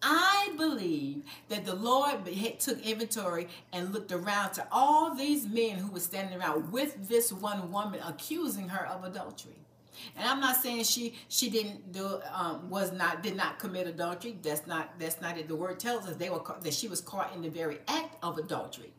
I 0.00 0.52
believe 0.56 1.22
that 1.48 1.64
the 1.64 1.74
Lord 1.74 2.26
took 2.58 2.80
inventory 2.86 3.48
and 3.72 3.92
looked 3.92 4.12
around 4.12 4.52
to 4.52 4.66
all 4.70 5.14
these 5.14 5.46
men 5.46 5.78
who 5.78 5.90
were 5.90 6.00
standing 6.00 6.38
around 6.38 6.70
with 6.70 7.08
this 7.08 7.32
one 7.32 7.72
woman 7.72 8.00
accusing 8.06 8.68
her 8.68 8.86
of 8.86 9.02
adultery. 9.02 9.63
And 10.16 10.28
I'm 10.28 10.40
not 10.40 10.56
saying 10.56 10.84
she 10.84 11.14
she 11.28 11.50
didn't 11.50 11.92
do 11.92 12.20
um, 12.32 12.70
was 12.70 12.92
not 12.92 13.22
did 13.22 13.36
not 13.36 13.58
commit 13.58 13.86
adultery. 13.86 14.36
That's 14.42 14.66
not 14.66 14.98
that's 14.98 15.20
not 15.20 15.38
it. 15.38 15.48
The 15.48 15.56
word 15.56 15.78
tells 15.80 16.06
us 16.06 16.16
they 16.16 16.30
were 16.30 16.42
that 16.62 16.74
she 16.74 16.88
was 16.88 17.00
caught 17.00 17.34
in 17.34 17.42
the 17.42 17.50
very 17.50 17.78
act 17.88 18.16
of 18.22 18.38
adultery. 18.38 18.92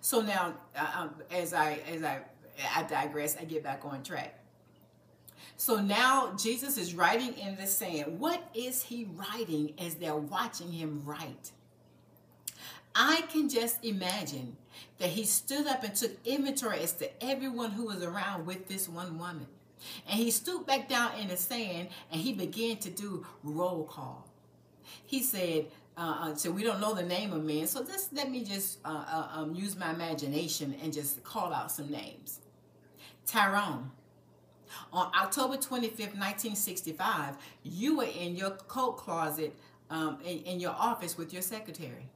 So 0.00 0.20
now, 0.20 0.54
uh, 0.76 0.86
um, 0.96 1.14
as 1.30 1.52
I 1.52 1.80
as 1.88 2.02
I 2.02 2.22
I 2.74 2.82
digress. 2.84 3.36
I 3.38 3.44
get 3.44 3.62
back 3.62 3.82
on 3.84 4.02
track. 4.02 4.38
So 5.56 5.80
now 5.80 6.34
Jesus 6.36 6.76
is 6.76 6.94
writing 6.94 7.34
in 7.34 7.56
the 7.56 7.66
sand. 7.66 8.18
What 8.18 8.42
is 8.54 8.82
he 8.82 9.08
writing 9.14 9.74
as 9.78 9.94
they're 9.94 10.16
watching 10.16 10.72
him 10.72 11.02
write? 11.04 11.52
I 12.94 13.22
can 13.32 13.48
just 13.48 13.82
imagine 13.84 14.56
that 14.98 15.10
he 15.10 15.24
stood 15.24 15.66
up 15.66 15.82
and 15.82 15.94
took 15.94 16.12
inventory 16.26 16.80
as 16.80 16.92
to 16.94 17.24
everyone 17.24 17.70
who 17.70 17.86
was 17.86 18.02
around 18.02 18.46
with 18.46 18.68
this 18.68 18.88
one 18.88 19.18
woman. 19.18 19.46
And 20.08 20.18
he 20.18 20.30
stooped 20.30 20.66
back 20.66 20.88
down 20.88 21.18
in 21.18 21.28
the 21.28 21.36
sand 21.36 21.88
and 22.10 22.20
he 22.20 22.32
began 22.32 22.76
to 22.78 22.90
do 22.90 23.26
roll 23.42 23.84
call. 23.84 24.28
He 25.04 25.22
said, 25.22 25.66
uh, 25.96 26.16
uh, 26.20 26.34
so 26.34 26.50
we 26.50 26.62
don't 26.62 26.80
know 26.80 26.94
the 26.94 27.02
name 27.02 27.32
of 27.32 27.44
men. 27.44 27.66
So 27.66 27.84
just 27.84 28.12
let 28.12 28.30
me 28.30 28.44
just 28.44 28.78
uh, 28.84 29.04
uh 29.06 29.40
um, 29.40 29.54
use 29.54 29.76
my 29.76 29.90
imagination 29.90 30.74
and 30.82 30.92
just 30.92 31.22
call 31.22 31.52
out 31.52 31.70
some 31.70 31.90
names. 31.90 32.40
Tyrone. 33.26 33.90
On 34.92 35.10
October 35.14 35.56
25th, 35.56 36.16
1965, 36.16 37.36
you 37.62 37.98
were 37.98 38.04
in 38.04 38.36
your 38.36 38.50
coat 38.50 38.96
closet 38.96 39.54
um, 39.90 40.18
in, 40.24 40.38
in 40.40 40.60
your 40.60 40.72
office 40.72 41.18
with 41.18 41.32
your 41.32 41.42
secretary. 41.42 42.08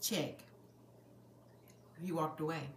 Check. 0.00 0.38
You 2.02 2.16
walked 2.16 2.40
away. 2.40 2.68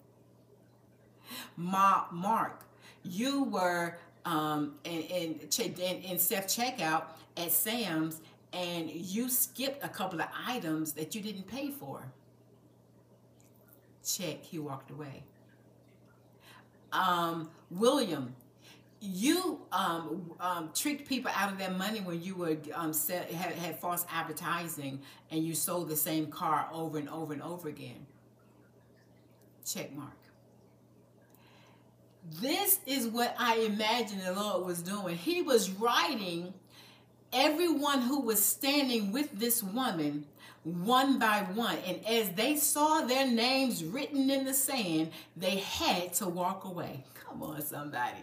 Ma- 1.55 2.05
Mark, 2.11 2.63
you 3.03 3.45
were 3.45 3.97
um, 4.25 4.75
in, 4.83 5.01
in, 5.01 6.01
in, 6.03 6.19
self 6.19 6.47
checkout 6.47 7.05
at 7.37 7.51
Sam's 7.51 8.21
and 8.51 8.89
you 8.89 9.29
skipped 9.29 9.83
a 9.83 9.89
couple 9.89 10.19
of 10.19 10.27
items 10.47 10.91
that 10.93 11.15
you 11.15 11.21
didn't 11.21 11.47
pay 11.47 11.69
for. 11.71 12.03
Check. 14.03 14.43
He 14.43 14.59
walked 14.59 14.91
away 14.91 15.23
um, 16.91 17.49
William, 17.69 18.35
you 18.99 19.61
um, 19.71 20.31
um, 20.39 20.71
tricked 20.73 21.07
people 21.07 21.31
out 21.35 21.51
of 21.51 21.57
their 21.57 21.71
money 21.71 21.99
when 21.99 22.21
you 22.21 22.35
were 22.35 22.57
um, 22.73 22.93
set, 22.93 23.31
had, 23.31 23.53
had 23.53 23.79
false 23.79 24.05
advertising 24.11 24.99
and 25.31 25.43
you 25.43 25.53
sold 25.53 25.89
the 25.89 25.95
same 25.95 26.27
car 26.27 26.67
over 26.71 26.97
and 26.97 27.09
over 27.09 27.33
and 27.33 27.41
over 27.41 27.69
again. 27.69 28.05
Check 29.65 29.93
mark. 29.95 30.16
This 32.29 32.79
is 32.85 33.07
what 33.07 33.35
I 33.39 33.57
imagine 33.57 34.19
the 34.23 34.33
Lord 34.33 34.65
was 34.65 34.81
doing. 34.81 35.15
He 35.15 35.41
was 35.41 35.69
writing 35.69 36.53
everyone 37.31 38.01
who 38.01 38.21
was 38.21 38.43
standing 38.43 39.11
with 39.11 39.31
this 39.39 39.63
woman 39.63 40.25
one 40.63 41.17
by 41.17 41.47
one. 41.53 41.77
And 41.85 42.05
as 42.05 42.31
they 42.31 42.57
saw 42.57 43.01
their 43.01 43.27
names 43.27 43.83
written 43.83 44.29
in 44.29 44.45
the 44.45 44.53
sand, 44.53 45.11
they 45.35 45.57
had 45.57 46.13
to 46.15 46.27
walk 46.27 46.65
away. 46.65 47.03
Come 47.25 47.43
on, 47.43 47.61
somebody. 47.61 48.17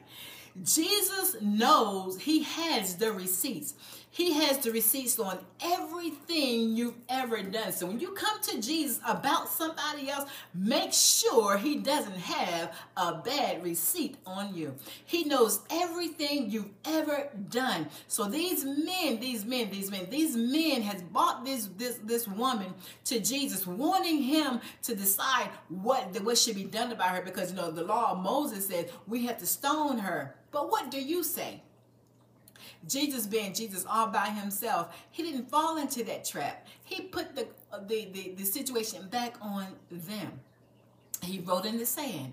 Jesus 0.63 1.37
knows 1.41 2.21
he 2.21 2.43
has 2.43 2.97
the 2.97 3.13
receipts. 3.13 3.75
He 4.15 4.33
has 4.35 4.59
the 4.59 4.71
receipts 4.71 5.19
on 5.19 5.41
everything 5.61 6.77
you've 6.77 6.95
ever 7.09 7.43
done. 7.43 7.73
So 7.73 7.87
when 7.87 7.99
you 7.99 8.13
come 8.13 8.41
to 8.43 8.61
Jesus 8.63 9.01
about 9.05 9.49
somebody 9.49 10.09
else, 10.09 10.31
make 10.55 10.93
sure 10.93 11.59
he 11.59 11.79
doesn't 11.79 12.19
have 12.19 12.77
a 12.97 13.15
bad 13.15 13.65
receipt 13.65 14.17
on 14.25 14.55
you. 14.55 14.77
He 15.05 15.25
knows 15.25 15.63
everything 15.69 16.49
you've 16.49 16.71
ever 16.85 17.29
done. 17.51 17.89
So 18.07 18.27
these 18.27 18.65
men, 18.65 19.19
these 19.19 19.45
men, 19.45 19.69
these 19.69 19.91
men, 19.91 20.07
these 20.09 20.37
men 20.37 20.83
has 20.83 21.03
brought 21.03 21.45
this 21.45 21.69
this 21.77 21.99
this 22.05 22.29
woman 22.29 22.73
to 23.07 23.19
Jesus, 23.19 23.67
wanting 23.67 24.23
him 24.23 24.61
to 24.83 24.95
decide 24.95 25.49
what 25.69 26.23
what 26.23 26.39
should 26.39 26.55
be 26.55 26.63
done 26.63 26.93
about 26.93 27.17
her 27.17 27.23
because 27.23 27.51
you 27.51 27.57
know 27.57 27.73
the 27.73 27.83
law 27.83 28.13
of 28.13 28.19
Moses 28.19 28.69
says 28.69 28.87
we 29.09 29.27
have 29.27 29.39
to 29.39 29.47
stone 29.47 29.99
her. 29.99 30.37
But 30.53 30.71
what 30.71 30.93
do 30.93 31.03
you 31.03 31.25
say? 31.25 31.63
Jesus 32.89 33.27
being 33.27 33.55
Jesus 33.55 33.85
all 33.89 34.09
by 34.09 34.27
himself, 34.27 34.97
he 35.11 35.23
didn't 35.23 35.51
fall 35.51 35.77
into 35.79 36.05
that 36.05 36.25
trap. 36.25 36.67
He 36.85 37.03
put 37.03 37.35
the, 37.35 37.47
the, 37.87 38.09
the, 38.13 38.35
the 38.37 38.45
situation 38.45 39.09
back 39.09 39.37
on 39.41 39.67
them. 39.91 40.41
He 41.23 41.41
wrote 41.41 41.65
in 41.65 41.79
the 41.79 41.87
sand. 41.87 42.33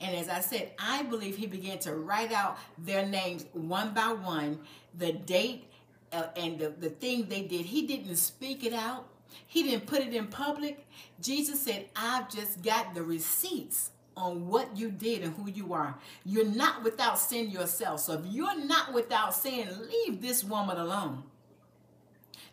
And 0.00 0.16
as 0.16 0.28
I 0.28 0.40
said, 0.40 0.72
I 0.78 1.02
believe 1.02 1.36
he 1.36 1.46
began 1.46 1.78
to 1.80 1.94
write 1.94 2.32
out 2.32 2.58
their 2.78 3.06
names 3.06 3.44
one 3.52 3.92
by 3.92 4.12
one, 4.12 4.58
the 4.96 5.12
date 5.12 5.64
uh, 6.12 6.24
and 6.36 6.58
the, 6.58 6.70
the 6.70 6.88
thing 6.88 7.26
they 7.28 7.42
did. 7.42 7.66
He 7.66 7.86
didn't 7.86 8.16
speak 8.16 8.64
it 8.64 8.72
out. 8.72 9.06
He 9.46 9.62
didn't 9.62 9.86
put 9.86 10.00
it 10.00 10.14
in 10.14 10.26
public. 10.26 10.86
Jesus 11.20 11.60
said, 11.60 11.86
I've 11.94 12.30
just 12.30 12.62
got 12.62 12.94
the 12.94 13.02
receipts 13.02 13.90
on 14.20 14.46
what 14.46 14.76
you 14.76 14.90
did 14.90 15.22
and 15.22 15.34
who 15.34 15.50
you 15.50 15.72
are. 15.72 15.96
You're 16.24 16.44
not 16.44 16.84
without 16.84 17.18
sin 17.18 17.50
yourself. 17.50 18.00
So 18.00 18.14
if 18.14 18.26
you're 18.26 18.64
not 18.64 18.92
without 18.92 19.34
sin, 19.34 19.68
leave 19.88 20.20
this 20.20 20.44
woman 20.44 20.76
alone. 20.76 21.24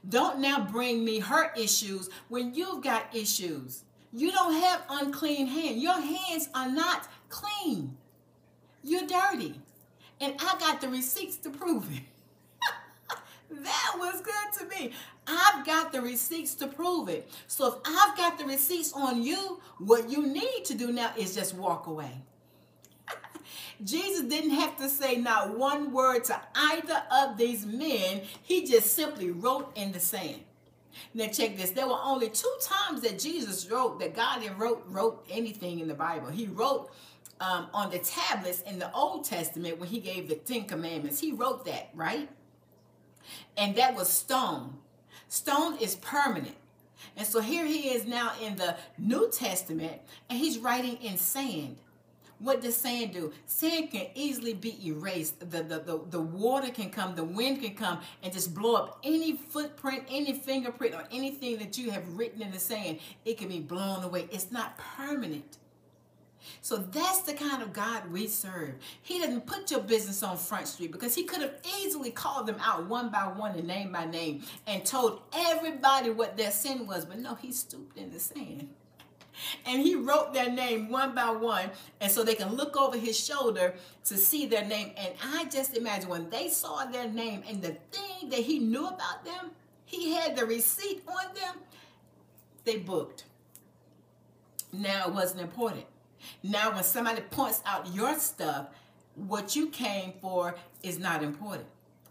Don't 0.07 0.39
now 0.39 0.65
bring 0.65 1.03
me 1.03 1.19
her 1.19 1.51
issues 1.57 2.09
when 2.29 2.53
you've 2.53 2.83
got 2.83 3.13
issues. 3.15 3.83
You 4.13 4.31
don't 4.31 4.53
have 4.53 4.83
unclean 4.89 5.47
hands. 5.47 5.81
Your 5.83 5.99
hands 5.99 6.49
are 6.55 6.71
not 6.71 7.07
clean. 7.29 7.97
You're 8.83 9.05
dirty. 9.05 9.55
And 10.21 10.33
I 10.39 10.57
got 10.59 10.81
the 10.81 10.87
receipts 10.87 11.37
to 11.37 11.49
prove 11.49 11.85
it. 11.91 12.03
that 13.63 13.93
was 13.97 14.21
good 14.21 14.59
to 14.59 14.75
me. 14.75 14.93
I've 15.27 15.65
got 15.65 15.91
the 15.91 16.01
receipts 16.01 16.55
to 16.55 16.67
prove 16.67 17.09
it. 17.09 17.29
So 17.47 17.67
if 17.67 17.73
I've 17.85 18.17
got 18.17 18.37
the 18.37 18.45
receipts 18.45 18.93
on 18.93 19.21
you, 19.21 19.59
what 19.79 20.09
you 20.09 20.25
need 20.25 20.63
to 20.65 20.73
do 20.73 20.91
now 20.91 21.11
is 21.17 21.35
just 21.35 21.53
walk 21.53 21.87
away. 21.87 22.21
Jesus 23.83 24.23
didn't 24.23 24.51
have 24.51 24.77
to 24.77 24.89
say 24.89 25.17
not 25.17 25.57
one 25.57 25.91
word 25.91 26.23
to 26.25 26.39
either 26.55 27.03
of 27.11 27.37
these 27.37 27.65
men. 27.65 28.21
He 28.41 28.65
just 28.65 28.93
simply 28.95 29.31
wrote 29.31 29.71
in 29.75 29.91
the 29.91 29.99
sand. 29.99 30.41
Now 31.13 31.27
check 31.27 31.57
this. 31.57 31.71
There 31.71 31.87
were 31.87 31.99
only 32.01 32.29
two 32.29 32.53
times 32.61 33.01
that 33.01 33.19
Jesus 33.19 33.69
wrote 33.69 33.99
that 33.99 34.15
God 34.15 34.43
wrote 34.57 34.83
wrote 34.87 35.25
anything 35.29 35.79
in 35.79 35.87
the 35.87 35.93
Bible. 35.93 36.29
He 36.29 36.47
wrote 36.47 36.89
um, 37.39 37.67
on 37.73 37.91
the 37.91 37.99
tablets 37.99 38.61
in 38.61 38.79
the 38.79 38.91
Old 38.93 39.25
Testament 39.25 39.79
when 39.79 39.89
he 39.89 39.99
gave 39.99 40.27
the 40.27 40.35
Ten 40.35 40.65
Commandments. 40.65 41.19
He 41.19 41.31
wrote 41.31 41.65
that, 41.65 41.89
right? 41.93 42.29
And 43.57 43.75
that 43.75 43.95
was 43.95 44.09
stone. 44.09 44.77
Stone 45.29 45.77
is 45.79 45.95
permanent. 45.95 46.55
And 47.15 47.27
so 47.27 47.41
here 47.41 47.65
he 47.65 47.89
is 47.89 48.05
now 48.05 48.33
in 48.41 48.55
the 48.55 48.75
New 48.97 49.29
Testament 49.29 50.01
and 50.29 50.39
he's 50.39 50.57
writing 50.57 50.97
in 50.97 51.17
sand. 51.17 51.77
What 52.39 52.61
does 52.61 52.75
sand 52.75 53.13
do? 53.13 53.33
Sand 53.47 53.89
can 53.91 54.07
easily 54.13 54.53
be 54.53 54.77
erased. 54.87 55.39
The, 55.39 55.63
the, 55.63 55.79
the, 55.79 56.01
the 56.11 56.21
water 56.21 56.69
can 56.69 56.91
come, 56.91 57.15
the 57.15 57.23
wind 57.23 57.61
can 57.61 57.73
come 57.73 57.99
and 58.21 58.31
just 58.31 58.53
blow 58.53 58.75
up 58.75 58.99
any 59.03 59.33
footprint, 59.33 60.03
any 60.07 60.33
fingerprint, 60.33 60.93
or 60.93 61.03
anything 61.11 61.57
that 61.57 61.77
you 61.79 61.89
have 61.89 62.07
written 62.15 62.43
in 62.43 62.51
the 62.51 62.59
sand. 62.59 62.99
It 63.25 63.39
can 63.39 63.47
be 63.47 63.59
blown 63.59 64.03
away. 64.03 64.27
It's 64.31 64.51
not 64.51 64.77
permanent. 64.77 65.57
So 66.61 66.77
that's 66.77 67.21
the 67.21 67.33
kind 67.33 67.61
of 67.61 67.73
God 67.73 68.11
we 68.11 68.27
serve. 68.27 68.75
He 69.01 69.19
doesn't 69.19 69.45
put 69.45 69.71
your 69.71 69.81
business 69.81 70.23
on 70.23 70.37
Front 70.37 70.67
Street 70.67 70.91
because 70.91 71.15
he 71.15 71.23
could 71.23 71.41
have 71.41 71.55
easily 71.79 72.11
called 72.11 72.47
them 72.47 72.57
out 72.61 72.87
one 72.87 73.09
by 73.09 73.27
one 73.27 73.55
and 73.55 73.67
name 73.67 73.91
by 73.91 74.05
name 74.05 74.43
and 74.65 74.85
told 74.85 75.21
everybody 75.33 76.09
what 76.09 76.37
their 76.37 76.51
sin 76.51 76.87
was. 76.87 77.05
But 77.05 77.19
no, 77.19 77.35
he 77.35 77.51
stooped 77.51 77.97
in 77.97 78.11
the 78.11 78.19
sand. 78.19 78.69
And 79.65 79.81
he 79.81 79.95
wrote 79.95 80.33
their 80.33 80.49
name 80.49 80.89
one 80.89 81.13
by 81.13 81.29
one, 81.29 81.69
and 82.01 82.11
so 82.11 82.23
they 82.23 82.33
can 82.33 82.55
look 82.55 82.75
over 82.75 82.97
his 82.97 83.23
shoulder 83.23 83.75
to 84.05 84.17
see 84.17 84.47
their 84.47 84.65
name. 84.65 84.93
And 84.97 85.13
I 85.23 85.45
just 85.45 85.77
imagine 85.77 86.09
when 86.09 86.29
they 86.31 86.49
saw 86.49 86.85
their 86.85 87.07
name 87.07 87.43
and 87.47 87.61
the 87.61 87.77
thing 87.91 88.29
that 88.29 88.39
he 88.39 88.57
knew 88.57 88.87
about 88.87 89.23
them, 89.23 89.51
he 89.85 90.13
had 90.13 90.35
the 90.35 90.45
receipt 90.45 91.03
on 91.07 91.33
them, 91.35 91.55
they 92.65 92.77
booked. 92.77 93.25
Now 94.73 95.07
it 95.07 95.13
wasn't 95.13 95.41
important 95.41 95.85
Now, 96.43 96.73
when 96.73 96.83
somebody 96.83 97.21
points 97.21 97.61
out 97.65 97.93
your 97.93 98.17
stuff, 98.19 98.67
what 99.15 99.55
you 99.55 99.69
came 99.69 100.13
for 100.21 100.55
is 100.83 100.99
not 100.99 101.23
important. 101.23 101.65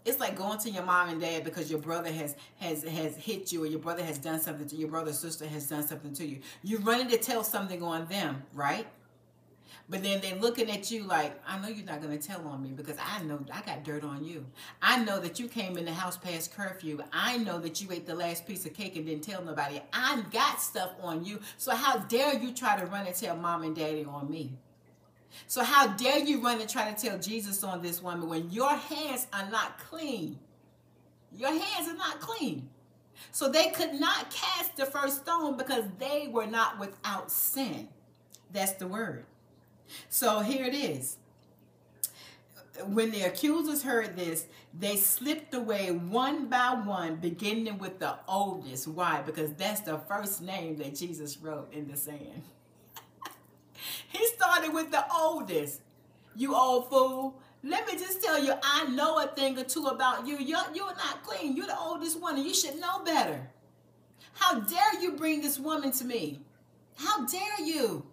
It's 0.05 0.19
like 0.19 0.37
going 0.37 0.57
to 0.59 0.69
your 0.69 0.83
mom 0.83 1.09
and 1.09 1.19
dad 1.19 1.43
because 1.43 1.69
your 1.69 1.79
brother 1.79 2.09
has 2.11 2.35
has 2.59 2.83
has 2.83 3.17
hit 3.17 3.51
you 3.51 3.63
or 3.63 3.67
your 3.67 3.79
brother 3.79 4.03
has 4.03 4.17
done 4.17 4.39
something 4.39 4.65
to 4.67 4.75
your 4.77 4.87
brother 4.87 5.11
sister 5.11 5.45
has 5.45 5.67
done 5.67 5.85
something 5.85 6.13
to 6.13 6.25
you. 6.25 6.39
You're 6.63 6.79
running 6.79 7.09
to 7.09 7.17
tell 7.17 7.43
something 7.43 7.83
on 7.83 8.07
them, 8.07 8.43
right? 8.53 8.87
But 9.89 10.03
then 10.03 10.19
they're 10.21 10.35
looking 10.35 10.69
at 10.69 10.91
you 10.91 11.03
like, 11.03 11.39
I 11.47 11.59
know 11.59 11.67
you're 11.67 11.85
not 11.85 12.01
going 12.01 12.17
to 12.17 12.27
tell 12.27 12.45
on 12.47 12.61
me 12.61 12.69
because 12.69 12.97
I 12.99 13.23
know 13.23 13.39
I 13.53 13.61
got 13.61 13.83
dirt 13.83 14.03
on 14.03 14.23
you. 14.23 14.45
I 14.81 15.03
know 15.03 15.19
that 15.19 15.39
you 15.39 15.47
came 15.47 15.77
in 15.77 15.85
the 15.85 15.93
house 15.93 16.17
past 16.17 16.55
curfew. 16.55 17.01
I 17.13 17.37
know 17.37 17.59
that 17.59 17.81
you 17.81 17.91
ate 17.91 18.05
the 18.05 18.15
last 18.15 18.45
piece 18.45 18.65
of 18.65 18.73
cake 18.73 18.95
and 18.95 19.05
didn't 19.05 19.23
tell 19.23 19.43
nobody. 19.43 19.81
I've 19.93 20.31
got 20.31 20.61
stuff 20.61 20.91
on 21.01 21.23
you. 21.23 21.39
So 21.57 21.75
how 21.75 21.99
dare 21.99 22.37
you 22.37 22.53
try 22.53 22.79
to 22.79 22.85
run 22.85 23.05
and 23.05 23.15
tell 23.15 23.35
mom 23.35 23.63
and 23.63 23.75
daddy 23.75 24.05
on 24.05 24.29
me? 24.29 24.57
So 25.45 25.63
how 25.63 25.87
dare 25.87 26.19
you 26.19 26.41
run 26.41 26.59
and 26.59 26.69
try 26.69 26.91
to 26.91 26.99
tell 26.99 27.17
Jesus 27.19 27.63
on 27.63 27.81
this 27.81 28.01
woman 28.01 28.27
when 28.27 28.49
your 28.49 28.75
hands 28.75 29.27
are 29.33 29.49
not 29.49 29.77
clean? 29.79 30.39
Your 31.35 31.51
hands 31.51 31.87
are 31.87 31.97
not 31.97 32.19
clean. 32.19 32.69
So 33.31 33.49
they 33.49 33.69
could 33.69 33.93
not 33.93 34.31
cast 34.31 34.75
the 34.75 34.85
first 34.85 35.23
stone 35.23 35.57
because 35.57 35.85
they 35.99 36.29
were 36.31 36.47
not 36.47 36.79
without 36.79 37.31
sin. 37.31 37.87
That's 38.51 38.73
the 38.73 38.87
word. 38.87 39.25
So 40.09 40.39
here 40.39 40.65
it 40.65 40.73
is. 40.73 41.17
When 42.85 43.11
the 43.11 43.23
accusers 43.23 43.81
heard 43.81 44.15
this, 44.15 44.45
they 44.77 44.97
slipped 44.97 45.53
away 45.55 45.91
one 45.91 46.47
by 46.47 46.79
one, 46.85 47.15
beginning 47.15 47.79
with 47.79 47.99
the 47.99 48.15
oldest. 48.27 48.87
Why? 48.87 49.21
Because 49.25 49.53
that's 49.53 49.81
the 49.81 49.97
first 50.07 50.41
name 50.41 50.77
that 50.77 50.93
Jesus 50.93 51.37
wrote 51.37 51.73
in 51.73 51.87
the 51.87 51.97
sand. 51.97 52.43
he 54.09 54.25
started 54.27 54.73
with 54.73 54.91
the 54.91 55.03
oldest. 55.11 55.81
You 56.35 56.55
old 56.55 56.89
fool. 56.89 57.41
Let 57.63 57.87
me 57.87 57.93
just 57.93 58.23
tell 58.23 58.43
you, 58.43 58.53
I 58.61 58.85
know 58.89 59.19
a 59.19 59.27
thing 59.27 59.57
or 59.57 59.63
two 59.63 59.87
about 59.87 60.27
you. 60.27 60.37
You're, 60.37 60.59
you're 60.75 60.85
not 60.85 61.23
clean. 61.23 61.57
You're 61.57 61.65
the 61.65 61.79
oldest 61.79 62.21
one, 62.21 62.35
and 62.35 62.45
you 62.45 62.53
should 62.53 62.79
know 62.79 63.03
better. 63.03 63.49
How 64.33 64.59
dare 64.59 65.01
you 65.01 65.13
bring 65.13 65.41
this 65.41 65.59
woman 65.59 65.91
to 65.93 66.05
me? 66.05 66.41
How 66.95 67.25
dare 67.25 67.61
you? 67.65 68.05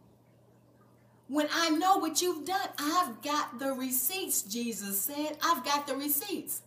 When 1.28 1.48
I 1.52 1.70
know 1.70 1.98
what 1.98 2.20
you've 2.20 2.44
done, 2.44 2.68
I've 2.78 3.22
got 3.22 3.58
the 3.58 3.72
receipts, 3.72 4.42
Jesus 4.42 5.00
said. 5.00 5.38
I've 5.42 5.64
got 5.64 5.86
the 5.86 5.96
receipts. 5.96 6.62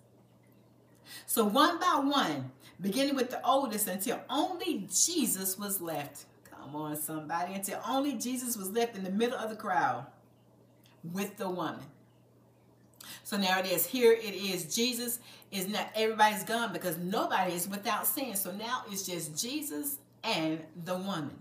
So 1.26 1.46
one 1.46 1.80
by 1.80 2.02
one, 2.04 2.52
beginning 2.82 3.16
with 3.16 3.30
the 3.30 3.46
oldest 3.46 3.88
until 3.88 4.20
only 4.30 4.88
Jesus 4.92 5.58
was 5.58 5.80
left. 5.80 6.26
Come 6.50 6.76
on, 6.76 6.96
somebody. 6.96 7.54
Until 7.54 7.80
only 7.88 8.14
Jesus 8.14 8.58
was 8.58 8.70
left 8.72 8.98
in 8.98 9.04
the 9.04 9.12
middle 9.12 9.38
of 9.38 9.50
the 9.50 9.56
crowd 9.56 10.08
with 11.04 11.38
the 11.38 11.50
woman. 11.50 11.80
So 13.24 13.38
now 13.38 13.60
it 13.60 13.66
is. 13.68 13.86
Here 13.86 14.12
it 14.12 14.34
is. 14.34 14.74
Jesus 14.74 15.20
is 15.52 15.68
not, 15.68 15.90
everybody's 15.96 16.44
gone 16.44 16.74
because 16.74 16.98
nobody 16.98 17.54
is 17.54 17.68
without 17.68 18.08
sin. 18.08 18.36
So 18.36 18.52
now 18.52 18.84
it's 18.90 19.06
just 19.06 19.40
Jesus 19.40 19.98
and 20.24 20.62
the 20.84 20.96
woman. 20.96 21.38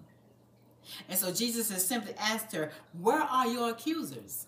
And 1.09 1.18
so 1.18 1.33
Jesus 1.33 1.70
has 1.70 1.87
simply 1.87 2.14
asked 2.18 2.53
her, 2.53 2.70
Where 3.01 3.20
are 3.20 3.46
your 3.46 3.70
accusers? 3.70 4.46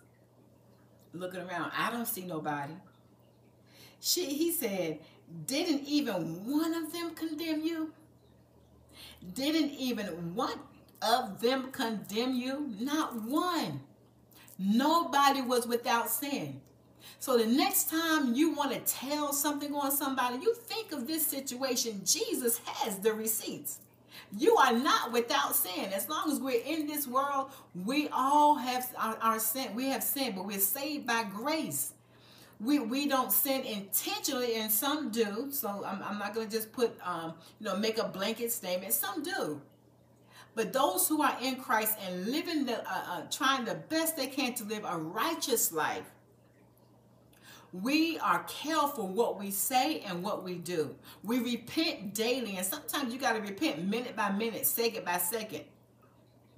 Looking 1.12 1.40
around, 1.40 1.72
I 1.76 1.90
don't 1.90 2.06
see 2.06 2.24
nobody. 2.24 2.74
She, 4.00 4.26
he 4.26 4.52
said, 4.52 5.00
Didn't 5.46 5.84
even 5.86 6.46
one 6.46 6.74
of 6.74 6.92
them 6.92 7.14
condemn 7.14 7.62
you? 7.62 7.92
Didn't 9.34 9.72
even 9.72 10.34
one 10.34 10.60
of 11.02 11.40
them 11.40 11.70
condemn 11.72 12.34
you? 12.34 12.74
Not 12.78 13.22
one. 13.22 13.80
Nobody 14.58 15.40
was 15.40 15.66
without 15.66 16.10
sin. 16.10 16.60
So 17.20 17.36
the 17.36 17.46
next 17.46 17.90
time 17.90 18.34
you 18.34 18.54
want 18.54 18.72
to 18.72 18.92
tell 18.92 19.32
something 19.32 19.74
on 19.74 19.90
somebody, 19.90 20.38
you 20.42 20.54
think 20.54 20.92
of 20.92 21.06
this 21.06 21.26
situation. 21.26 22.02
Jesus 22.04 22.58
has 22.64 22.98
the 22.98 23.12
receipts. 23.12 23.78
You 24.36 24.56
are 24.56 24.72
not 24.72 25.12
without 25.12 25.54
sin. 25.56 25.92
As 25.94 26.08
long 26.08 26.30
as 26.30 26.38
we're 26.38 26.62
in 26.62 26.86
this 26.86 27.06
world, 27.06 27.50
we 27.74 28.08
all 28.12 28.56
have 28.56 28.92
our, 28.98 29.16
our 29.22 29.38
sin. 29.38 29.74
We 29.74 29.86
have 29.86 30.02
sin, 30.02 30.34
but 30.36 30.44
we're 30.44 30.58
saved 30.58 31.06
by 31.06 31.24
grace. 31.24 31.94
We, 32.60 32.78
we 32.80 33.06
don't 33.06 33.32
sin 33.32 33.62
intentionally, 33.64 34.56
and 34.56 34.70
some 34.70 35.10
do. 35.10 35.48
So 35.50 35.84
I'm, 35.86 36.02
I'm 36.02 36.18
not 36.18 36.34
going 36.34 36.48
to 36.48 36.52
just 36.54 36.72
put, 36.72 36.98
um, 37.02 37.34
you 37.60 37.66
know, 37.66 37.76
make 37.76 37.98
a 37.98 38.08
blanket 38.08 38.52
statement. 38.52 38.92
Some 38.92 39.22
do. 39.22 39.62
But 40.54 40.72
those 40.72 41.06
who 41.06 41.22
are 41.22 41.36
in 41.40 41.56
Christ 41.56 41.96
and 42.04 42.26
living 42.26 42.66
the, 42.66 42.80
uh, 42.80 43.02
uh, 43.08 43.22
trying 43.30 43.64
the 43.64 43.76
best 43.76 44.16
they 44.16 44.26
can 44.26 44.54
to 44.54 44.64
live 44.64 44.84
a 44.84 44.98
righteous 44.98 45.72
life, 45.72 46.10
we 47.72 48.18
are 48.18 48.44
careful 48.44 49.06
what 49.08 49.38
we 49.38 49.50
say 49.50 50.00
and 50.00 50.22
what 50.22 50.42
we 50.42 50.54
do. 50.56 50.94
We 51.22 51.38
repent 51.38 52.14
daily, 52.14 52.56
and 52.56 52.66
sometimes 52.66 53.12
you 53.12 53.20
got 53.20 53.34
to 53.34 53.40
repent 53.40 53.84
minute 53.84 54.16
by 54.16 54.30
minute, 54.30 54.66
second 54.66 55.04
by 55.04 55.18
second, 55.18 55.64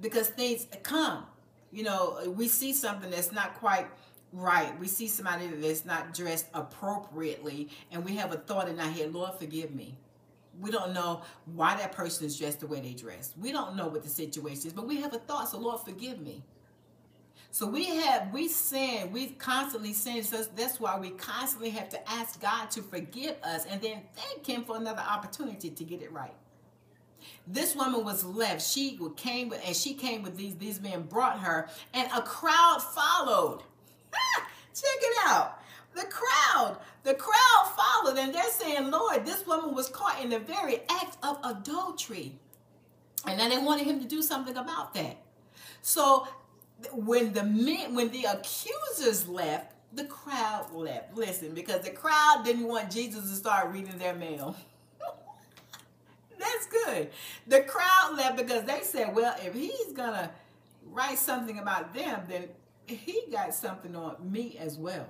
because 0.01 0.29
things 0.29 0.67
come. 0.83 1.27
You 1.73 1.85
know, 1.85 2.33
we 2.37 2.49
see 2.49 2.73
something 2.73 3.11
that's 3.11 3.33
not 3.33 3.55
quite 3.55 3.87
right. 4.33 4.79
We 4.79 4.87
see 4.87 5.09
somebody 5.09 5.49
that's 5.49 5.85
not 5.85 6.15
dressed 6.15 6.47
appropriately, 6.55 7.71
and 7.91 8.05
we 8.05 8.17
have 8.17 8.33
a 8.33 8.37
thought 8.37 8.69
in 8.69 8.79
our 8.79 8.91
head, 8.91 9.13
Lord, 9.13 9.35
forgive 9.39 9.75
me. 9.75 9.99
We 10.61 10.71
don't 10.71 10.93
know 10.93 11.23
why 11.47 11.77
that 11.77 11.93
person 11.93 12.27
is 12.27 12.39
dressed 12.39 12.61
the 12.61 12.67
way 12.67 12.81
they 12.81 12.93
dress. 12.93 13.35
We 13.41 13.51
don't 13.51 13.77
know 13.77 13.89
what 13.89 14.03
the 14.03 14.09
situation 14.09 14.67
is, 14.67 14.73
but 14.73 14.87
we 14.87 15.01
have 15.01 15.15
a 15.15 15.19
thought, 15.19 15.49
so 15.49 15.59
Lord, 15.59 15.81
forgive 15.81 16.21
me. 16.21 16.43
So 17.53 17.67
we 17.67 17.97
have, 17.97 18.33
we 18.33 18.49
sin, 18.49 19.11
we 19.11 19.29
constantly 19.29 19.93
sin. 19.93 20.23
So 20.23 20.45
that's 20.57 20.79
why 20.79 20.99
we 20.99 21.11
constantly 21.11 21.71
have 21.71 21.89
to 21.91 22.11
ask 22.11 22.41
God 22.41 22.71
to 22.73 22.83
forgive 22.83 23.37
us 23.43 23.67
and 23.67 23.81
then 23.81 24.03
thank 24.15 24.47
Him 24.47 24.65
for 24.65 24.77
another 24.77 25.03
opportunity 25.03 25.71
to 25.71 25.85
get 25.85 26.01
it 26.01 26.13
right. 26.13 26.35
This 27.47 27.75
woman 27.75 28.05
was 28.05 28.25
left. 28.25 28.63
She 28.63 28.99
came 29.17 29.49
with, 29.49 29.61
and 29.67 29.75
she 29.75 29.95
came 29.95 30.23
with 30.23 30.37
these, 30.37 30.55
these 30.57 30.81
men 30.81 31.03
brought 31.03 31.41
her, 31.41 31.69
and 31.93 32.09
a 32.17 32.23
crowd 32.23 32.81
followed. 32.81 33.63
Ah, 34.15 34.47
check 34.75 34.99
it 35.03 35.17
out. 35.27 35.61
The 35.95 36.07
crowd, 36.07 36.79
the 37.03 37.15
crowd 37.15 37.73
followed, 37.77 38.17
and 38.19 38.33
they're 38.33 38.51
saying, 38.51 38.91
Lord, 38.91 39.27
this 39.27 39.45
woman 39.47 39.75
was 39.75 39.89
caught 39.89 40.23
in 40.23 40.31
the 40.31 40.39
very 40.39 40.83
act 40.89 41.17
of 41.25 41.39
adultery. 41.43 42.39
And 43.27 43.39
then 43.39 43.51
they 43.51 43.59
wanted 43.59 43.87
him 43.87 43.99
to 44.01 44.07
do 44.07 44.23
something 44.23 44.57
about 44.57 44.95
that. 44.95 45.19
So 45.83 46.29
when 46.93 47.33
the 47.33 47.45
men, 47.45 47.95
when 47.95 48.11
the 48.11 48.25
accusers 48.25 49.29
left, 49.29 49.73
the 49.93 50.05
crowd 50.05 50.69
left. 50.73 51.17
Listen, 51.17 51.53
because 51.55 51.83
the 51.83 51.91
crowd 51.91 52.43
didn't 52.45 52.67
want 52.67 52.91
Jesus 52.91 53.29
to 53.31 53.37
start 53.37 53.73
reading 53.73 53.99
their 53.99 54.15
mail. 54.15 54.57
That's 56.39 56.67
good. 56.67 57.11
The 57.47 57.63
crowd 57.63 58.17
left 58.17 58.37
because 58.37 58.65
they 58.65 58.81
said, 58.83 59.15
well, 59.15 59.35
if 59.45 59.55
he's 59.55 59.93
going 59.93 60.13
to 60.13 60.31
write 60.87 61.19
something 61.19 61.59
about 61.59 61.93
them, 61.93 62.23
then 62.29 62.49
he 62.87 63.25
got 63.31 63.55
something 63.55 63.95
on 63.97 64.17
me 64.31 64.57
as 64.59 64.79
well. 64.79 65.07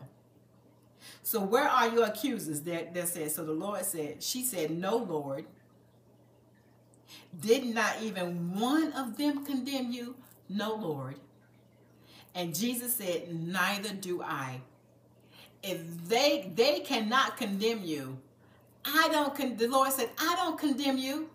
So 1.22 1.40
where 1.40 1.68
are 1.68 1.88
your 1.88 2.06
accusers? 2.06 2.60
That, 2.62 2.94
that 2.94 3.08
said, 3.08 3.30
so 3.30 3.44
the 3.44 3.52
Lord 3.52 3.84
said, 3.84 4.22
she 4.22 4.42
said, 4.42 4.70
no, 4.70 4.96
Lord. 4.96 5.46
Did 7.38 7.64
not 7.64 8.02
even 8.02 8.58
one 8.58 8.92
of 8.92 9.16
them 9.16 9.44
condemn 9.44 9.92
you? 9.92 10.16
No, 10.48 10.74
Lord. 10.74 11.16
And 12.34 12.54
Jesus 12.54 12.94
said, 12.94 13.32
Neither 13.32 13.90
do 13.90 14.22
I. 14.22 14.60
If 15.62 16.08
they 16.08 16.50
they 16.54 16.80
cannot 16.80 17.36
condemn 17.36 17.84
you, 17.84 18.18
I 18.84 19.08
don't 19.12 19.34
con- 19.34 19.56
the 19.56 19.68
Lord 19.68 19.92
said, 19.92 20.10
I 20.18 20.34
don't 20.36 20.58
condemn 20.58 20.96
you. 20.96 21.28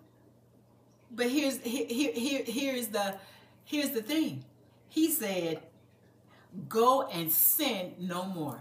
But 1.11 1.29
here's 1.29 1.59
here, 1.61 2.11
here 2.13 2.43
here's 2.45 2.87
the 2.87 3.15
here's 3.63 3.91
the 3.91 4.01
thing. 4.01 4.43
He 4.89 5.11
said, 5.11 5.61
Go 6.69 7.07
and 7.07 7.31
sin 7.31 7.93
no 7.99 8.25
more. 8.25 8.59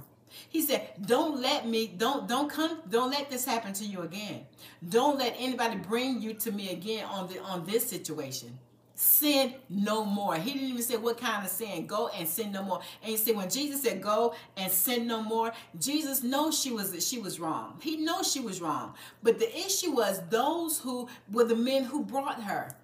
He 0.49 0.63
said, 0.63 0.91
"Don't 1.01 1.41
let 1.41 1.67
me 1.69 1.87
don't 1.87 2.29
don't 2.29 2.51
come 2.51 2.83
don't 2.89 3.11
let 3.11 3.31
this 3.31 3.45
happen 3.45 3.73
to 3.75 3.85
you 3.85 4.03
again. 4.03 4.47
Don't 4.89 5.19
let 5.19 5.35
anybody 5.39 5.77
bring 5.77 6.21
you 6.21 6.35
to 6.35 6.53
me 6.53 6.71
again 6.71 7.05
on 7.05 7.29
the 7.29 7.39
on 7.41 7.65
this 7.65 7.89
situation." 7.89 8.59
Sin 9.05 9.55
no 9.69 10.05
more. 10.05 10.37
He 10.37 10.53
didn't 10.53 10.69
even 10.69 10.83
say 10.83 10.97
what 10.97 11.19
kind 11.19 11.45
of 11.45 11.51
sin. 11.51 11.87
Go 11.87 12.09
and 12.09 12.27
sin 12.27 12.53
no 12.53 12.63
more. 12.63 12.81
And 13.03 13.11
he 13.11 13.17
said 13.17 13.37
when 13.37 13.51
Jesus 13.51 13.83
said 13.83 14.01
go 14.01 14.35
and 14.57 14.73
sin 14.73 15.07
no 15.07 15.23
more, 15.23 15.53
Jesus 15.79 16.23
knows 16.23 16.59
she 16.59 16.73
was 16.73 17.07
she 17.07 17.19
was 17.19 17.39
wrong. 17.39 17.79
He 17.83 17.99
knows 17.99 18.33
she 18.33 18.41
was 18.41 18.61
wrong. 18.61 18.95
But 19.23 19.39
the 19.39 19.55
issue 19.57 19.93
was 19.93 20.21
those 20.31 20.79
who 20.79 21.09
were 21.31 21.45
the 21.45 21.57
men 21.57 21.85
who 21.85 22.03
brought 22.03 22.43
her. 22.43 22.75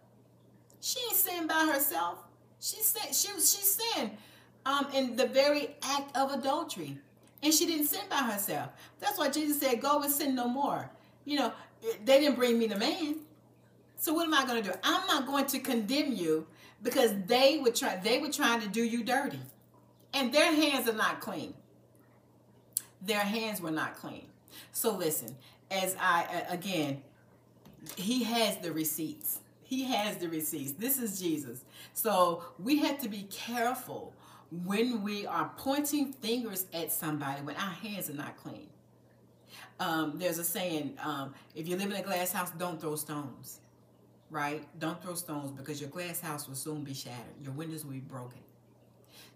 She 0.81 1.01
ain't 1.01 1.17
sin 1.17 1.47
by 1.47 1.71
herself. 1.73 2.19
She 2.61 2.77
said 2.83 3.15
she 3.15 3.33
was 3.33 3.53
she 3.53 3.63
sinned 3.63 4.11
um, 4.67 4.89
in 4.95 5.17
the 5.17 5.27
very 5.27 5.71
act 5.83 6.15
of 6.17 6.33
adultery. 6.33 6.99
And 7.43 7.55
she 7.55 7.65
didn't 7.65 7.87
sin 7.87 8.05
by 8.11 8.17
herself. 8.17 8.69
That's 8.99 9.19
why 9.19 9.31
Jesus 9.31 9.61
said, 9.61 9.81
Go 9.81 10.03
and 10.03 10.13
sin 10.13 10.35
no 10.35 10.49
more. 10.49 10.91
You 11.25 11.39
know, 11.39 11.53
they 12.05 12.21
didn't 12.21 12.37
bring 12.37 12.59
me 12.59 12.67
the 12.67 12.77
man. 12.77 13.17
So 14.01 14.15
what 14.15 14.25
am 14.27 14.33
I 14.33 14.47
going 14.47 14.63
to 14.63 14.71
do? 14.71 14.75
I'm 14.83 15.07
not 15.07 15.27
going 15.27 15.45
to 15.49 15.59
condemn 15.59 16.15
you 16.15 16.47
because 16.83 17.13
they 17.27 17.59
would 17.59 17.75
try 17.75 17.97
they 17.97 18.19
were 18.19 18.33
trying 18.33 18.63
to 18.63 18.69
do 18.69 18.83
you 18.83 19.05
dirty. 19.05 19.41
And 20.15 20.33
their 20.33 20.55
hands 20.55 20.89
are 20.89 20.95
not 20.95 21.21
clean. 21.21 21.53
Their 23.03 23.21
hands 23.21 23.61
were 23.61 23.71
not 23.71 23.97
clean. 23.97 24.25
So 24.73 24.97
listen 24.97 25.37
as 25.71 25.95
i 26.01 26.47
again 26.49 27.03
he 27.97 28.25
has 28.25 28.57
the 28.57 28.73
receipts. 28.73 29.41
He 29.63 29.85
has 29.85 30.17
the 30.17 30.31
receipts. 30.31 30.73
This 30.73 30.99
is 30.99 31.21
jesus. 31.21 31.63
So 31.93 32.43
we 32.59 32.79
have 32.79 32.99
to 33.01 33.09
be 33.11 33.25
careful 33.31 34.15
when 34.65 35.03
we 35.03 35.27
are 35.27 35.53
pointing 35.59 36.15
fingers 36.15 36.65
at 36.73 36.91
somebody 36.91 37.43
when 37.43 37.57
our 37.57 37.75
hands 37.75 38.09
are 38.09 38.15
not 38.15 38.39
clean. 38.39 38.69
Um, 39.79 40.15
there's 40.19 40.39
a 40.39 40.45
saying 40.45 40.97
um, 41.05 41.35
if 41.55 41.69
you 41.69 41.77
live 41.77 41.91
in 41.91 41.97
a 41.97 42.03
glass 42.03 42.33
house 42.33 42.51
don't 42.53 42.81
throw 42.81 42.97
stones 42.97 43.61
right? 44.31 44.67
Don't 44.79 45.03
throw 45.03 45.15
stones 45.15 45.51
because 45.51 45.81
your 45.81 45.91
glass 45.91 46.21
house 46.21 46.49
will 46.49 46.55
soon 46.55 46.83
be 46.85 46.95
shattered. 46.95 47.35
Your 47.43 47.53
windows 47.53 47.85
will 47.85 47.93
be 47.93 48.01
broken. 48.01 48.41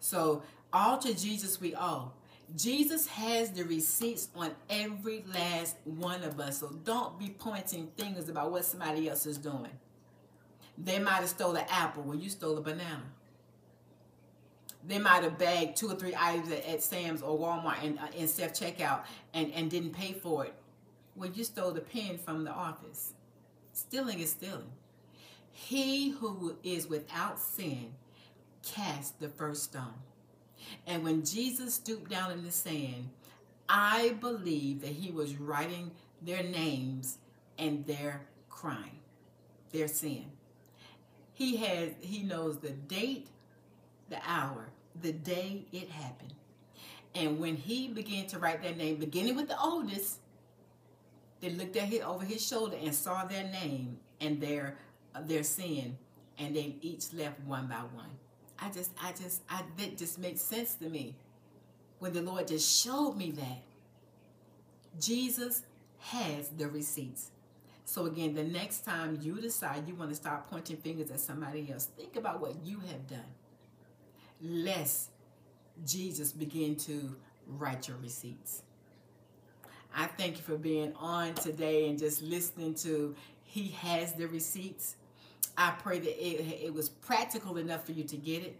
So, 0.00 0.42
all 0.72 0.98
to 0.98 1.14
Jesus 1.14 1.60
we 1.60 1.74
owe. 1.76 2.12
Jesus 2.56 3.06
has 3.06 3.50
the 3.50 3.64
receipts 3.64 4.28
on 4.36 4.50
every 4.68 5.24
last 5.32 5.76
one 5.84 6.22
of 6.22 6.38
us. 6.38 6.58
So 6.58 6.68
don't 6.84 7.18
be 7.18 7.30
pointing 7.30 7.88
fingers 7.96 8.28
about 8.28 8.52
what 8.52 8.64
somebody 8.64 9.08
else 9.08 9.26
is 9.26 9.38
doing. 9.38 9.70
They 10.76 10.98
might 10.98 11.20
have 11.20 11.28
stole 11.28 11.54
an 11.56 11.64
apple 11.70 12.02
when 12.02 12.20
you 12.20 12.28
stole 12.28 12.58
a 12.58 12.60
banana. 12.60 13.02
They 14.86 14.98
might 14.98 15.22
have 15.22 15.38
bagged 15.38 15.76
two 15.76 15.90
or 15.90 15.94
three 15.94 16.14
items 16.18 16.50
at, 16.52 16.66
at 16.66 16.82
Sam's 16.82 17.22
or 17.22 17.38
Walmart 17.38 17.82
and 17.82 17.98
uh, 17.98 18.02
in 18.16 18.28
self 18.28 18.52
checkout 18.52 19.04
and, 19.32 19.50
and 19.52 19.70
didn't 19.70 19.92
pay 19.92 20.12
for 20.12 20.44
it. 20.44 20.54
Well, 21.16 21.30
you 21.30 21.44
stole 21.44 21.70
the 21.70 21.80
pen 21.80 22.18
from 22.18 22.44
the 22.44 22.50
office. 22.50 23.14
Stealing 23.72 24.20
is 24.20 24.30
stealing. 24.32 24.70
He 25.54 26.10
who 26.10 26.56
is 26.64 26.88
without 26.88 27.38
sin 27.38 27.94
cast 28.62 29.20
the 29.20 29.28
first 29.28 29.62
stone. 29.62 30.02
And 30.86 31.04
when 31.04 31.24
Jesus 31.24 31.74
stooped 31.74 32.10
down 32.10 32.32
in 32.32 32.44
the 32.44 32.50
sand, 32.50 33.10
I 33.68 34.16
believe 34.20 34.80
that 34.82 34.90
he 34.90 35.12
was 35.12 35.36
writing 35.36 35.92
their 36.20 36.42
names 36.42 37.18
and 37.56 37.86
their 37.86 38.22
crime, 38.50 38.98
their 39.72 39.86
sin. 39.86 40.26
He 41.32 41.56
has 41.58 41.90
he 42.00 42.24
knows 42.24 42.58
the 42.58 42.70
date, 42.70 43.28
the 44.10 44.18
hour, 44.26 44.66
the 45.00 45.12
day 45.12 45.66
it 45.72 45.88
happened. 45.88 46.34
And 47.14 47.38
when 47.38 47.56
he 47.56 47.86
began 47.86 48.26
to 48.28 48.40
write 48.40 48.60
their 48.60 48.74
name, 48.74 48.96
beginning 48.96 49.36
with 49.36 49.48
the 49.48 49.60
oldest, 49.60 50.18
they 51.40 51.50
looked 51.50 51.76
at 51.76 51.84
him 51.84 52.02
over 52.04 52.24
his 52.24 52.44
shoulder 52.44 52.76
and 52.82 52.92
saw 52.92 53.24
their 53.24 53.44
name 53.44 53.98
and 54.20 54.40
their 54.40 54.76
their 55.22 55.42
sin 55.42 55.96
and 56.38 56.54
they 56.54 56.76
each 56.80 57.12
left 57.12 57.40
one 57.40 57.66
by 57.66 57.76
one. 57.76 58.10
I 58.58 58.70
just, 58.70 58.92
I 59.02 59.12
just, 59.12 59.42
I, 59.48 59.62
that 59.78 59.98
just 59.98 60.18
makes 60.18 60.40
sense 60.40 60.74
to 60.76 60.88
me 60.88 61.16
when 61.98 62.12
the 62.12 62.22
Lord 62.22 62.48
just 62.48 62.82
showed 62.82 63.16
me 63.16 63.30
that. 63.32 63.62
Jesus 65.00 65.62
has 65.98 66.48
the 66.48 66.68
receipts. 66.68 67.30
So 67.84 68.06
again, 68.06 68.34
the 68.34 68.44
next 68.44 68.84
time 68.84 69.18
you 69.20 69.40
decide 69.40 69.86
you 69.88 69.94
want 69.94 70.10
to 70.10 70.16
start 70.16 70.48
pointing 70.50 70.76
fingers 70.76 71.10
at 71.10 71.20
somebody 71.20 71.70
else, 71.70 71.86
think 71.96 72.16
about 72.16 72.40
what 72.40 72.54
you 72.64 72.80
have 72.80 73.06
done. 73.08 73.20
Lest 74.40 75.10
Jesus 75.84 76.32
begin 76.32 76.76
to 76.76 77.16
write 77.46 77.88
your 77.88 77.96
receipts. 77.98 78.62
I 79.94 80.06
thank 80.06 80.36
you 80.36 80.42
for 80.42 80.56
being 80.56 80.92
on 80.94 81.34
today 81.34 81.88
and 81.88 81.98
just 81.98 82.22
listening 82.22 82.74
to 82.76 83.14
He 83.44 83.68
has 83.68 84.14
the 84.14 84.26
receipts. 84.26 84.96
I 85.56 85.70
pray 85.82 85.98
that 85.98 86.26
it, 86.26 86.66
it 86.66 86.74
was 86.74 86.88
practical 86.88 87.56
enough 87.58 87.86
for 87.86 87.92
you 87.92 88.04
to 88.04 88.16
get 88.16 88.42
it. 88.42 88.56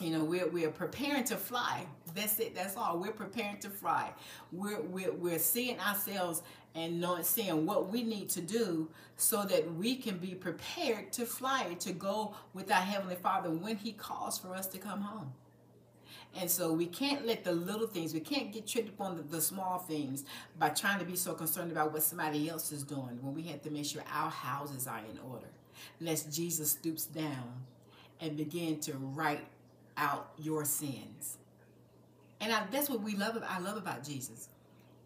You 0.00 0.10
know, 0.10 0.24
we're, 0.24 0.46
we're 0.46 0.70
preparing 0.70 1.24
to 1.24 1.36
fly. 1.36 1.84
That's 2.14 2.38
it. 2.38 2.54
That's 2.54 2.76
all. 2.76 2.98
We're 2.98 3.10
preparing 3.10 3.58
to 3.58 3.70
fly. 3.70 4.12
We're, 4.52 4.80
we're, 4.80 5.12
we're 5.12 5.40
seeing 5.40 5.80
ourselves 5.80 6.42
and 6.74 7.00
not 7.00 7.26
seeing 7.26 7.66
what 7.66 7.90
we 7.90 8.04
need 8.04 8.28
to 8.30 8.40
do 8.40 8.88
so 9.16 9.44
that 9.44 9.74
we 9.74 9.96
can 9.96 10.18
be 10.18 10.34
prepared 10.34 11.12
to 11.14 11.26
fly, 11.26 11.74
to 11.80 11.92
go 11.92 12.34
with 12.54 12.70
our 12.70 12.80
Heavenly 12.80 13.16
Father 13.16 13.50
when 13.50 13.76
He 13.76 13.92
calls 13.92 14.38
for 14.38 14.54
us 14.54 14.68
to 14.68 14.78
come 14.78 15.00
home. 15.00 15.32
And 16.36 16.48
so 16.48 16.72
we 16.72 16.86
can't 16.86 17.26
let 17.26 17.42
the 17.42 17.52
little 17.52 17.86
things, 17.88 18.14
we 18.14 18.20
can't 18.20 18.52
get 18.52 18.66
tripped 18.66 18.90
up 18.90 19.00
on 19.00 19.16
the, 19.16 19.22
the, 19.22 19.40
small 19.40 19.78
things 19.78 20.24
by 20.58 20.68
trying 20.68 20.98
to 21.00 21.04
be 21.04 21.16
so 21.16 21.32
concerned 21.32 21.72
about 21.72 21.92
what 21.92 22.02
somebody 22.02 22.48
else 22.48 22.70
is 22.70 22.84
doing 22.84 23.18
when 23.22 23.34
we 23.34 23.42
have 23.44 23.62
to 23.62 23.70
make 23.70 23.86
sure 23.86 24.02
our 24.12 24.30
houses 24.30 24.86
are 24.86 25.00
in 25.10 25.18
order 25.30 25.48
lest 26.00 26.32
Jesus 26.32 26.72
stoops 26.72 27.04
down 27.04 27.52
and 28.20 28.36
begin 28.36 28.80
to 28.80 28.92
write 28.94 29.44
out 29.96 30.30
your 30.38 30.64
sins. 30.64 31.38
And 32.40 32.52
I, 32.52 32.62
that's 32.70 32.88
what 32.88 33.02
we 33.02 33.16
love. 33.16 33.42
I 33.48 33.58
love 33.58 33.76
about 33.76 34.04
Jesus. 34.04 34.48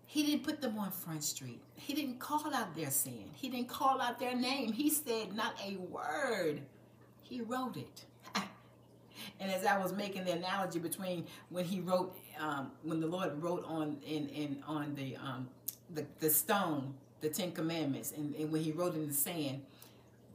He 0.07 0.23
didn't 0.25 0.45
put 0.45 0.61
them 0.61 0.79
on 0.79 0.91
Front 0.91 1.25
Street. 1.25 1.61
He 1.75 1.95
didn't 1.95 2.19
call 2.19 2.55
out 2.55 2.77
their 2.77 2.91
sin. 2.91 3.31
He 3.35 3.49
didn't 3.49 3.69
call 3.69 4.01
out 4.01 4.19
their 4.19 4.37
name. 4.37 4.73
He 4.73 4.91
said 4.91 5.35
not 5.35 5.59
a 5.65 5.77
word. 5.77 6.61
He 7.23 7.41
wrote 7.41 7.79
it. 7.79 8.05
and 9.41 9.51
as 9.51 9.65
I 9.65 9.79
was 9.79 9.95
making 9.95 10.25
the 10.25 10.33
analogy 10.33 10.79
between 10.79 11.27
when 11.49 11.65
he 11.65 11.81
wrote, 11.81 12.15
um, 12.39 12.73
when 12.83 13.01
the 13.01 13.07
Lord 13.07 13.43
wrote 13.43 13.65
on 13.67 13.97
in, 14.07 14.29
in 14.29 14.63
on 14.67 14.95
the, 14.95 15.17
um, 15.17 15.49
the 15.95 16.05
the 16.21 16.29
stone, 16.29 16.93
the 17.23 17.31
Ten 17.31 17.53
Commandments, 17.53 18.13
and, 18.15 18.35
and 18.35 18.53
when 18.53 18.63
he 18.63 18.73
wrote 18.73 18.95
in 18.95 19.09
the 19.09 19.15
sand, 19.15 19.63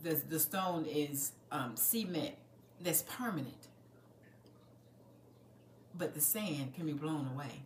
the, 0.03 0.21
the 0.29 0.39
stone 0.39 0.85
is 0.85 1.31
um, 1.51 1.75
cement 1.75 2.35
that's 2.81 3.03
permanent. 3.03 3.67
But 5.97 6.13
the 6.13 6.21
sand 6.21 6.75
can 6.75 6.85
be 6.85 6.93
blown 6.93 7.29
away. 7.33 7.61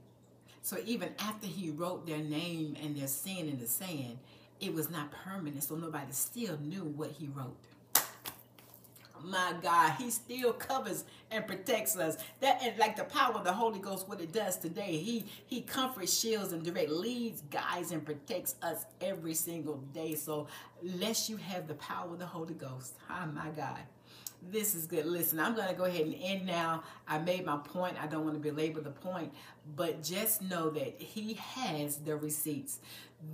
So 0.62 0.78
even 0.86 1.10
after 1.20 1.48
he 1.48 1.70
wrote 1.72 2.06
their 2.06 2.20
name 2.20 2.78
and 2.82 2.96
their 2.96 3.08
sin 3.08 3.50
in 3.50 3.60
the 3.60 3.68
sand, 3.68 4.20
it 4.60 4.74
was 4.74 4.90
not 4.90 5.12
permanent. 5.12 5.64
So 5.64 5.76
nobody 5.76 6.12
still 6.12 6.58
knew 6.60 6.84
what 6.84 7.12
he 7.12 7.28
wrote 7.28 7.58
my 9.24 9.54
God, 9.62 9.92
He 9.98 10.10
still 10.10 10.54
covers 10.54 11.04
and 11.30 11.46
protects 11.48 11.96
us. 11.98 12.18
That 12.40 12.62
and 12.64 12.78
like 12.78 12.96
the 12.96 13.04
power 13.04 13.36
of 13.36 13.44
the 13.44 13.54
Holy 13.54 13.80
Ghost, 13.80 14.08
what 14.08 14.22
it 14.22 14.32
does 14.32 14.58
today, 14.58 14.98
He 14.98 15.26
He 15.46 15.62
comforts, 15.62 16.18
shields, 16.18 16.54
and 16.54 16.64
direct 16.64 16.90
leads, 16.90 17.42
guides, 17.50 17.92
and 17.92 18.06
protects 18.06 18.56
us 18.62 18.86
every 19.00 19.34
single 19.34 19.78
day. 19.94 20.16
So 20.16 20.48
lest 20.82 21.30
you 21.30 21.38
have 21.38 21.68
the 21.68 21.76
power 21.76 22.12
of 22.12 22.20
the 22.20 22.26
Holy 22.26 22.54
Ghost. 22.54 22.96
Oh 23.10 23.26
my 23.28 23.50
God. 23.56 23.80
This 24.50 24.74
is 24.74 24.88
good. 24.88 25.06
Listen, 25.06 25.40
I'm 25.40 25.54
going 25.56 25.68
to 25.68 25.76
go 25.76 25.84
ahead 25.84 26.02
and 26.02 26.16
end 26.20 26.48
now. 26.48 26.82
I 27.08 27.20
made 27.20 27.46
my 27.46 27.58
point. 27.58 27.96
I 28.02 28.08
don't 28.08 28.24
want 28.24 28.36
to 28.36 28.40
belabor 28.42 28.82
the 28.82 28.90
point, 28.90 29.32
but 29.76 30.02
just 30.02 30.42
know 30.42 30.72
that 30.72 30.96
He 31.00 31.36
has 31.36 31.98
the 31.98 32.16
receipts. 32.16 32.80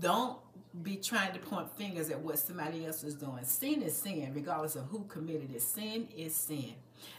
Don't 0.02 0.38
be 0.84 0.96
trying 0.98 1.34
to 1.34 1.40
point 1.40 1.70
fingers 1.78 2.10
at 2.10 2.20
what 2.20 2.40
somebody 2.40 2.86
else 2.86 3.04
is 3.04 3.16
doing. 3.16 3.44
Sin 3.44 3.82
is 3.82 3.98
sin, 3.98 4.32
regardless 4.34 4.76
of 4.76 4.86
who 4.86 5.04
committed 5.06 5.54
it. 5.54 5.62
Sin 5.62 6.08
is 6.16 6.36
sin. 6.36 6.74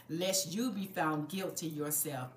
Lest 0.09 0.53
you 0.53 0.71
be 0.71 0.87
found 0.87 1.29
guilty 1.29 1.67
yourself. 1.67 2.29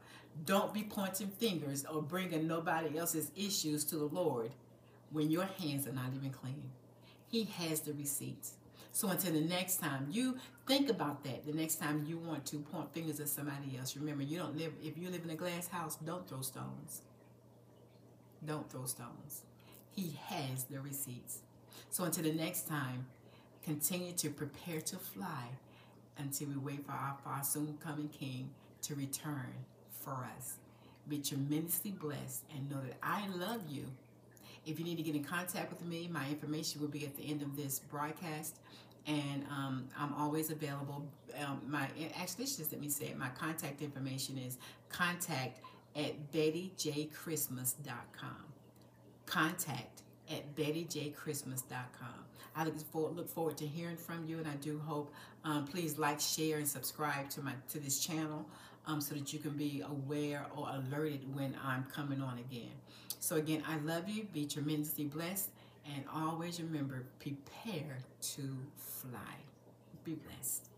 Don't 0.44 0.72
be 0.72 0.82
pointing 0.82 1.28
fingers 1.28 1.85
or 1.85 2.02
bringing 2.02 2.46
nobody 2.46 2.98
else's 2.98 3.30
issues 3.37 3.85
to 3.85 3.96
the 3.96 4.04
Lord 4.04 4.50
when 5.11 5.30
your 5.30 5.44
hands 5.44 5.87
are 5.87 5.92
not 5.92 6.12
even 6.14 6.30
clean. 6.30 6.70
He 7.28 7.44
has 7.44 7.80
the 7.80 7.92
receipts. 7.92 8.54
So 8.92 9.08
until 9.08 9.32
the 9.32 9.40
next 9.40 9.76
time, 9.76 10.06
you 10.11 10.37
think 10.66 10.90
about 10.90 11.24
that. 11.24 11.46
The 11.46 11.52
next 11.52 11.76
time 11.76 12.04
you 12.06 12.18
want 12.18 12.44
to 12.46 12.58
point 12.58 12.92
fingers 12.92 13.20
at 13.20 13.28
somebody 13.28 13.78
else, 13.78 13.96
remember 13.96 14.22
you 14.22 14.38
don't 14.38 14.56
live. 14.56 14.72
If 14.82 14.98
you 14.98 15.11
live 15.11 15.24
in 15.24 15.30
a 15.30 15.35
glass 15.35 15.68
house, 15.68 15.96
don't 15.96 16.28
throw 16.28 16.42
stones. 16.42 17.02
Don't 18.44 18.70
throw 18.70 18.85
stones. 18.85 19.42
He 19.94 20.18
has 20.26 20.64
the 20.64 20.81
receipts. 20.81 21.40
So 21.90 22.05
until 22.05 22.24
the 22.24 22.33
next 22.33 22.66
time, 22.66 23.07
continue 23.62 24.12
to 24.14 24.31
prepare 24.31 24.81
to 24.81 24.96
fly 24.96 25.48
until 26.18 26.48
we 26.48 26.57
wait 26.57 26.87
for 26.87 26.92
our 26.92 27.16
far 27.22 27.44
soon 27.44 27.76
coming 27.83 28.09
King 28.09 28.50
to 28.83 28.94
return 28.94 29.52
for 30.00 30.26
us. 30.37 30.57
Be 31.09 31.18
tremendously 31.18 31.90
blessed 31.90 32.44
and 32.55 32.70
know 32.70 32.81
that 32.81 32.96
I 33.02 33.26
love 33.28 33.62
you. 33.68 33.87
If 34.64 34.78
you 34.78 34.85
need 34.85 34.96
to 34.96 35.02
get 35.02 35.16
in 35.16 35.24
contact 35.24 35.70
with 35.70 35.85
me, 35.85 36.09
my 36.11 36.28
information 36.28 36.81
will 36.81 36.88
be 36.88 37.05
at 37.05 37.16
the 37.16 37.28
end 37.28 37.42
of 37.42 37.57
this 37.57 37.81
broadcast. 37.81 38.61
And 39.07 39.44
um, 39.50 39.88
I'm 39.98 40.14
always 40.14 40.50
available. 40.50 41.05
Um, 41.44 41.61
my 41.66 41.88
actually, 42.16 42.44
just 42.44 42.70
let 42.70 42.81
me 42.81 42.88
say 42.88 43.07
it. 43.07 43.18
My 43.18 43.31
contact 43.31 43.83
information 43.83 44.38
is 44.38 44.59
contact 44.88 45.59
at 45.96 46.33
bettyjchristmas.com 46.33 48.52
contact 49.26 50.02
at 50.30 50.54
bettyjchristmas.com. 50.56 52.24
I 52.54 52.64
look 52.64 52.78
forward, 52.78 53.16
look 53.16 53.28
forward 53.28 53.56
to 53.58 53.66
hearing 53.66 53.96
from 53.96 54.26
you, 54.26 54.38
and 54.38 54.46
I 54.46 54.54
do 54.56 54.78
hope 54.78 55.12
um, 55.44 55.66
please 55.66 55.98
like, 55.98 56.20
share, 56.20 56.58
and 56.58 56.68
subscribe 56.68 57.30
to 57.30 57.42
my 57.42 57.52
to 57.70 57.80
this 57.80 57.98
channel 57.98 58.46
um, 58.87 59.00
so 59.00 59.14
that 59.14 59.32
you 59.32 59.38
can 59.38 59.52
be 59.52 59.82
aware 59.88 60.46
or 60.54 60.68
alerted 60.68 61.35
when 61.35 61.56
I'm 61.64 61.85
coming 61.85 62.20
on 62.20 62.38
again. 62.38 62.72
So 63.20 63.37
again, 63.37 63.62
I 63.66 63.78
love 63.78 64.08
you. 64.08 64.24
Be 64.32 64.46
tremendously 64.46 65.04
blessed, 65.04 65.50
and 65.94 66.04
always 66.12 66.61
remember, 66.61 67.04
prepare 67.20 67.98
to 68.35 68.56
fly. 68.76 69.37
Be 70.04 70.14
blessed. 70.14 70.71